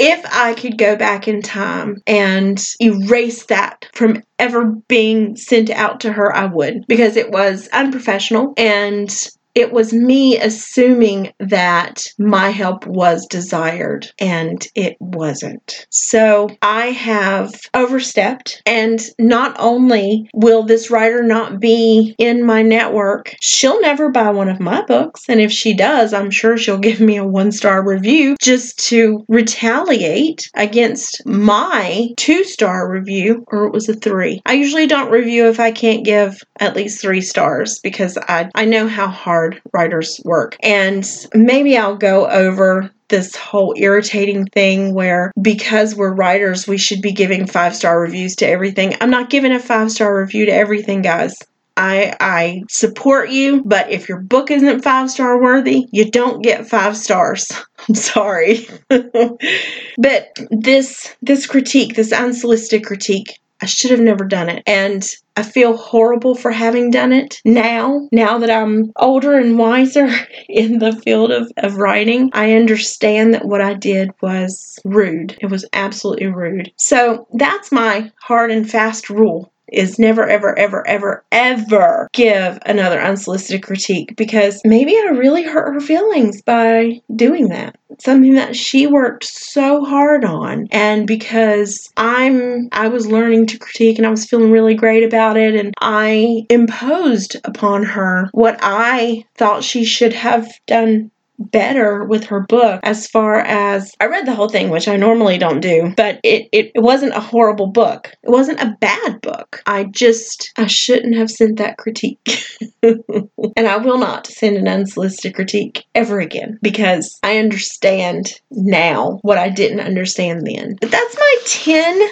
if 0.00 0.24
I 0.32 0.54
could 0.54 0.78
go 0.78 0.96
back 0.96 1.28
in 1.28 1.42
time 1.42 1.98
and 2.06 2.58
erase 2.80 3.44
that 3.46 3.86
from 3.92 4.22
ever 4.38 4.64
being 4.88 5.36
sent 5.36 5.68
out 5.68 6.00
to 6.00 6.12
her, 6.12 6.34
I 6.34 6.46
would 6.46 6.86
because 6.88 7.16
it 7.16 7.30
was 7.30 7.68
unprofessional 7.68 8.54
and 8.56 9.14
it 9.54 9.72
was 9.72 9.92
me 9.92 10.38
assuming 10.38 11.32
that 11.40 12.04
my 12.18 12.50
help 12.50 12.86
was 12.86 13.26
desired 13.26 14.10
and 14.18 14.66
it 14.74 14.96
wasn't. 15.00 15.86
So 15.90 16.48
I 16.62 16.86
have 16.86 17.52
overstepped, 17.74 18.62
and 18.66 19.00
not 19.18 19.56
only 19.58 20.28
will 20.34 20.62
this 20.62 20.90
writer 20.90 21.22
not 21.22 21.60
be 21.60 22.14
in 22.18 22.44
my 22.44 22.62
network, 22.62 23.34
she'll 23.40 23.80
never 23.80 24.10
buy 24.10 24.30
one 24.30 24.48
of 24.48 24.60
my 24.60 24.82
books. 24.82 25.22
And 25.28 25.40
if 25.40 25.50
she 25.50 25.74
does, 25.74 26.12
I'm 26.12 26.30
sure 26.30 26.56
she'll 26.56 26.78
give 26.78 27.00
me 27.00 27.16
a 27.16 27.26
one 27.26 27.52
star 27.52 27.86
review 27.86 28.36
just 28.40 28.78
to 28.88 29.24
retaliate 29.28 30.50
against 30.54 31.26
my 31.26 32.08
two 32.16 32.44
star 32.44 32.90
review, 32.90 33.44
or 33.48 33.66
it 33.66 33.72
was 33.72 33.88
a 33.88 33.94
three. 33.94 34.40
I 34.46 34.54
usually 34.54 34.86
don't 34.86 35.10
review 35.10 35.48
if 35.48 35.58
I 35.58 35.72
can't 35.72 36.04
give 36.04 36.40
at 36.58 36.76
least 36.76 37.00
three 37.00 37.20
stars 37.20 37.80
because 37.82 38.16
I, 38.16 38.48
I 38.54 38.64
know 38.64 38.86
how 38.86 39.08
hard 39.08 39.39
writers 39.72 40.20
work. 40.24 40.56
And 40.62 41.06
maybe 41.34 41.76
I'll 41.76 41.96
go 41.96 42.28
over 42.28 42.90
this 43.08 43.34
whole 43.34 43.74
irritating 43.76 44.46
thing 44.46 44.94
where 44.94 45.32
because 45.40 45.94
we're 45.94 46.14
writers, 46.14 46.66
we 46.66 46.78
should 46.78 47.02
be 47.02 47.12
giving 47.12 47.46
five 47.46 47.76
star 47.76 48.00
reviews 48.00 48.36
to 48.36 48.46
everything. 48.46 48.94
I'm 49.00 49.10
not 49.10 49.30
giving 49.30 49.52
a 49.52 49.58
five 49.58 49.90
star 49.90 50.18
review 50.18 50.46
to 50.46 50.52
everything, 50.52 51.02
guys. 51.02 51.36
I, 51.76 52.14
I 52.20 52.62
support 52.68 53.30
you, 53.30 53.62
but 53.64 53.90
if 53.90 54.08
your 54.08 54.20
book 54.20 54.50
isn't 54.50 54.82
five 54.82 55.10
star 55.10 55.40
worthy, 55.40 55.86
you 55.92 56.10
don't 56.10 56.42
get 56.42 56.68
five 56.68 56.96
stars. 56.96 57.50
I'm 57.88 57.94
sorry. 57.94 58.68
but 58.88 60.28
this 60.50 61.14
this 61.22 61.46
critique, 61.46 61.94
this 61.94 62.12
unsolicited 62.12 62.84
critique, 62.84 63.40
I 63.62 63.66
should 63.66 63.90
have 63.90 64.00
never 64.00 64.24
done 64.24 64.48
it. 64.48 64.62
And 64.66 65.06
I 65.36 65.42
feel 65.42 65.76
horrible 65.76 66.34
for 66.34 66.50
having 66.50 66.90
done 66.90 67.12
it 67.12 67.40
now. 67.44 68.08
Now 68.12 68.38
that 68.38 68.50
I'm 68.50 68.92
older 68.96 69.36
and 69.36 69.58
wiser 69.58 70.08
in 70.48 70.78
the 70.78 70.92
field 70.92 71.30
of, 71.30 71.50
of 71.58 71.76
writing, 71.76 72.30
I 72.32 72.52
understand 72.52 73.34
that 73.34 73.44
what 73.44 73.60
I 73.60 73.74
did 73.74 74.10
was 74.20 74.78
rude. 74.84 75.36
It 75.40 75.46
was 75.46 75.64
absolutely 75.72 76.26
rude. 76.26 76.72
So 76.76 77.26
that's 77.34 77.70
my 77.72 78.10
hard 78.20 78.50
and 78.50 78.68
fast 78.68 79.10
rule 79.10 79.52
is 79.72 79.98
never, 79.98 80.28
ever, 80.28 80.58
ever, 80.58 80.86
ever, 80.86 81.24
ever 81.32 82.08
give 82.12 82.58
another 82.66 83.00
unsolicited 83.00 83.62
critique 83.62 84.14
because 84.16 84.60
maybe 84.64 84.96
I 84.96 85.10
really 85.10 85.42
hurt 85.42 85.74
her 85.74 85.80
feelings 85.80 86.42
by 86.42 87.00
doing 87.14 87.48
that. 87.48 87.76
Something 87.98 88.34
that 88.34 88.56
she 88.56 88.86
worked 88.86 89.24
so 89.24 89.84
hard 89.84 90.24
on. 90.24 90.68
And 90.70 91.06
because 91.06 91.90
I'm 91.96 92.68
I 92.72 92.88
was 92.88 93.06
learning 93.06 93.46
to 93.46 93.58
critique 93.58 93.98
and 93.98 94.06
I 94.06 94.10
was 94.10 94.26
feeling 94.26 94.50
really 94.50 94.74
great 94.74 95.02
about 95.02 95.36
it 95.36 95.54
and 95.54 95.74
I 95.80 96.46
imposed 96.48 97.36
upon 97.44 97.82
her 97.82 98.28
what 98.32 98.58
I 98.62 99.24
thought 99.36 99.64
she 99.64 99.84
should 99.84 100.12
have 100.12 100.48
done 100.66 101.10
better 101.40 102.04
with 102.04 102.24
her 102.24 102.40
book 102.40 102.80
as 102.82 103.06
far 103.06 103.40
as 103.40 103.92
I 103.98 104.06
read 104.06 104.26
the 104.26 104.34
whole 104.34 104.48
thing, 104.48 104.70
which 104.70 104.88
I 104.88 104.96
normally 104.96 105.38
don't 105.38 105.60
do, 105.60 105.92
but 105.96 106.20
it, 106.22 106.48
it, 106.52 106.72
it 106.74 106.82
wasn't 106.82 107.14
a 107.14 107.20
horrible 107.20 107.68
book. 107.68 108.12
It 108.22 108.30
wasn't 108.30 108.60
a 108.60 108.76
bad 108.80 109.20
book. 109.20 109.62
I 109.66 109.84
just, 109.84 110.52
I 110.56 110.66
shouldn't 110.66 111.16
have 111.16 111.30
sent 111.30 111.58
that 111.58 111.78
critique. 111.78 112.46
and 112.82 113.66
I 113.66 113.78
will 113.78 113.98
not 113.98 114.26
send 114.26 114.56
an 114.56 114.68
unsolicited 114.68 115.34
critique 115.34 115.84
ever 115.94 116.20
again 116.20 116.58
because 116.62 117.18
I 117.22 117.38
understand 117.38 118.32
now 118.50 119.18
what 119.22 119.38
I 119.38 119.48
didn't 119.48 119.80
understand 119.80 120.46
then. 120.46 120.76
But 120.80 120.90
that's 120.90 121.16
my 121.16 121.36
10 121.46 122.08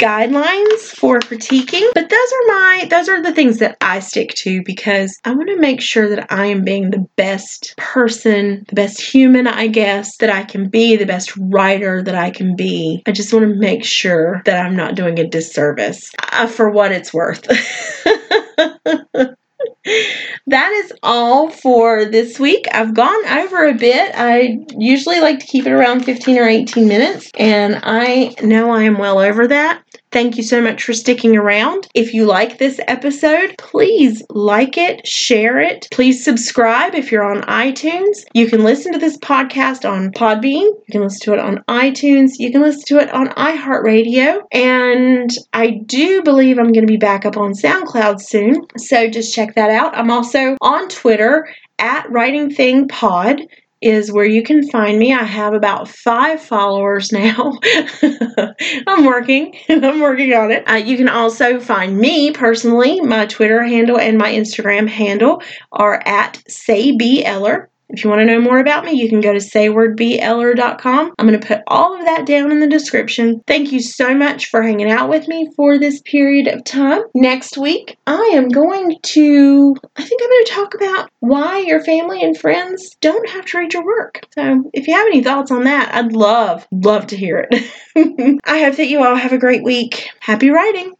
guidelines 0.00 0.80
for 0.80 1.20
critiquing 1.20 1.86
but 1.94 2.08
those 2.08 2.32
are 2.32 2.46
my 2.46 2.86
those 2.88 3.06
are 3.06 3.22
the 3.22 3.34
things 3.34 3.58
that 3.58 3.76
i 3.82 4.00
stick 4.00 4.30
to 4.30 4.62
because 4.64 5.20
i 5.24 5.30
want 5.30 5.50
to 5.50 5.58
make 5.58 5.82
sure 5.82 6.08
that 6.08 6.32
i 6.32 6.46
am 6.46 6.64
being 6.64 6.90
the 6.90 7.06
best 7.16 7.74
person 7.76 8.64
the 8.68 8.74
best 8.74 8.98
human 8.98 9.46
i 9.46 9.66
guess 9.66 10.16
that 10.16 10.30
i 10.30 10.42
can 10.42 10.70
be 10.70 10.96
the 10.96 11.04
best 11.04 11.36
writer 11.36 12.02
that 12.02 12.14
i 12.14 12.30
can 12.30 12.56
be. 12.56 13.02
I 13.06 13.12
just 13.12 13.34
want 13.34 13.42
to 13.42 13.54
make 13.54 13.84
sure 13.84 14.40
that 14.46 14.64
i'm 14.64 14.74
not 14.74 14.94
doing 14.94 15.18
a 15.18 15.28
disservice 15.28 16.10
uh, 16.32 16.46
for 16.46 16.70
what 16.70 16.92
it's 16.92 17.12
worth 17.12 17.46
that 19.84 20.72
is 20.84 20.92
all 21.02 21.50
for 21.50 22.04
this 22.04 22.38
week. 22.38 22.66
I've 22.72 22.94
gone 22.94 23.26
over 23.26 23.66
a 23.66 23.74
bit. 23.74 24.12
I 24.14 24.58
usually 24.76 25.20
like 25.20 25.38
to 25.38 25.46
keep 25.46 25.66
it 25.66 25.72
around 25.72 26.04
15 26.04 26.38
or 26.38 26.48
18 26.48 26.86
minutes, 26.86 27.30
and 27.38 27.80
I 27.82 28.34
know 28.42 28.70
I 28.70 28.82
am 28.82 28.98
well 28.98 29.18
over 29.18 29.46
that. 29.48 29.82
Thank 30.12 30.36
you 30.36 30.42
so 30.42 30.60
much 30.60 30.82
for 30.82 30.92
sticking 30.92 31.36
around. 31.36 31.86
If 31.94 32.12
you 32.12 32.26
like 32.26 32.58
this 32.58 32.80
episode, 32.88 33.54
please 33.58 34.24
like 34.28 34.76
it, 34.76 35.06
share 35.06 35.60
it. 35.60 35.86
Please 35.92 36.24
subscribe 36.24 36.96
if 36.96 37.12
you're 37.12 37.24
on 37.24 37.42
iTunes. 37.42 38.24
You 38.34 38.48
can 38.48 38.64
listen 38.64 38.92
to 38.92 38.98
this 38.98 39.16
podcast 39.18 39.88
on 39.88 40.10
Podbean. 40.10 40.62
You 40.64 40.84
can 40.90 41.02
listen 41.02 41.20
to 41.26 41.32
it 41.34 41.38
on 41.38 41.58
iTunes. 41.68 42.32
You 42.38 42.50
can 42.50 42.60
listen 42.60 42.82
to 42.86 42.98
it 42.98 43.10
on 43.12 43.28
iHeartRadio. 43.28 44.40
And 44.50 45.30
I 45.52 45.80
do 45.86 46.22
believe 46.22 46.58
I'm 46.58 46.72
going 46.72 46.86
to 46.86 46.92
be 46.92 46.96
back 46.96 47.24
up 47.24 47.36
on 47.36 47.52
SoundCloud 47.52 48.20
soon. 48.20 48.62
So 48.78 49.08
just 49.08 49.32
check 49.32 49.54
that 49.70 49.84
out. 49.84 49.96
I'm 49.96 50.10
also 50.10 50.56
on 50.60 50.88
Twitter 50.88 51.48
at 51.78 52.10
Writing 52.10 52.50
Thing 52.50 52.88
Pod 52.88 53.42
is 53.80 54.12
where 54.12 54.26
you 54.26 54.42
can 54.42 54.68
find 54.68 54.98
me. 54.98 55.14
I 55.14 55.22
have 55.22 55.54
about 55.54 55.88
five 55.88 56.42
followers 56.42 57.12
now. 57.12 57.58
I'm 58.86 59.06
working. 59.06 59.56
I'm 59.70 60.00
working 60.00 60.34
on 60.34 60.50
it. 60.50 60.68
Uh, 60.68 60.74
you 60.74 60.98
can 60.98 61.08
also 61.08 61.58
find 61.60 61.96
me 61.96 62.30
personally. 62.32 63.00
My 63.00 63.24
Twitter 63.24 63.62
handle 63.62 63.98
and 63.98 64.18
my 64.18 64.30
Instagram 64.32 64.86
handle 64.86 65.42
are 65.72 66.02
at 66.04 66.42
Say 66.46 66.94
B 66.94 67.24
Eller. 67.24 67.69
If 67.92 68.04
you 68.04 68.10
want 68.10 68.20
to 68.20 68.26
know 68.26 68.40
more 68.40 68.58
about 68.58 68.84
me, 68.84 68.92
you 68.92 69.08
can 69.08 69.20
go 69.20 69.32
to 69.32 69.38
saywardbeller.com. 69.38 71.12
I'm 71.18 71.26
going 71.26 71.40
to 71.40 71.46
put 71.46 71.62
all 71.66 71.98
of 71.98 72.04
that 72.04 72.26
down 72.26 72.50
in 72.50 72.60
the 72.60 72.66
description. 72.66 73.42
Thank 73.46 73.72
you 73.72 73.80
so 73.80 74.14
much 74.14 74.46
for 74.46 74.62
hanging 74.62 74.90
out 74.90 75.08
with 75.08 75.28
me 75.28 75.48
for 75.56 75.78
this 75.78 76.00
period 76.02 76.48
of 76.48 76.64
time. 76.64 77.02
Next 77.14 77.58
week, 77.58 77.98
I 78.06 78.30
am 78.34 78.48
going 78.48 78.96
to, 79.02 79.76
I 79.96 80.04
think 80.04 80.22
I'm 80.22 80.28
going 80.28 80.44
to 80.44 80.52
talk 80.52 80.74
about 80.74 81.10
why 81.20 81.58
your 81.60 81.82
family 81.82 82.22
and 82.22 82.38
friends 82.38 82.96
don't 83.00 83.28
have 83.30 83.44
to 83.46 83.58
read 83.58 83.74
your 83.74 83.84
work. 83.84 84.26
So 84.34 84.70
if 84.72 84.86
you 84.86 84.94
have 84.94 85.06
any 85.06 85.22
thoughts 85.22 85.50
on 85.50 85.64
that, 85.64 85.94
I'd 85.94 86.12
love, 86.12 86.66
love 86.70 87.08
to 87.08 87.16
hear 87.16 87.46
it. 87.50 88.40
I 88.44 88.62
hope 88.62 88.76
that 88.76 88.88
you 88.88 89.02
all 89.02 89.16
have 89.16 89.32
a 89.32 89.38
great 89.38 89.62
week. 89.62 90.08
Happy 90.20 90.50
writing! 90.50 90.92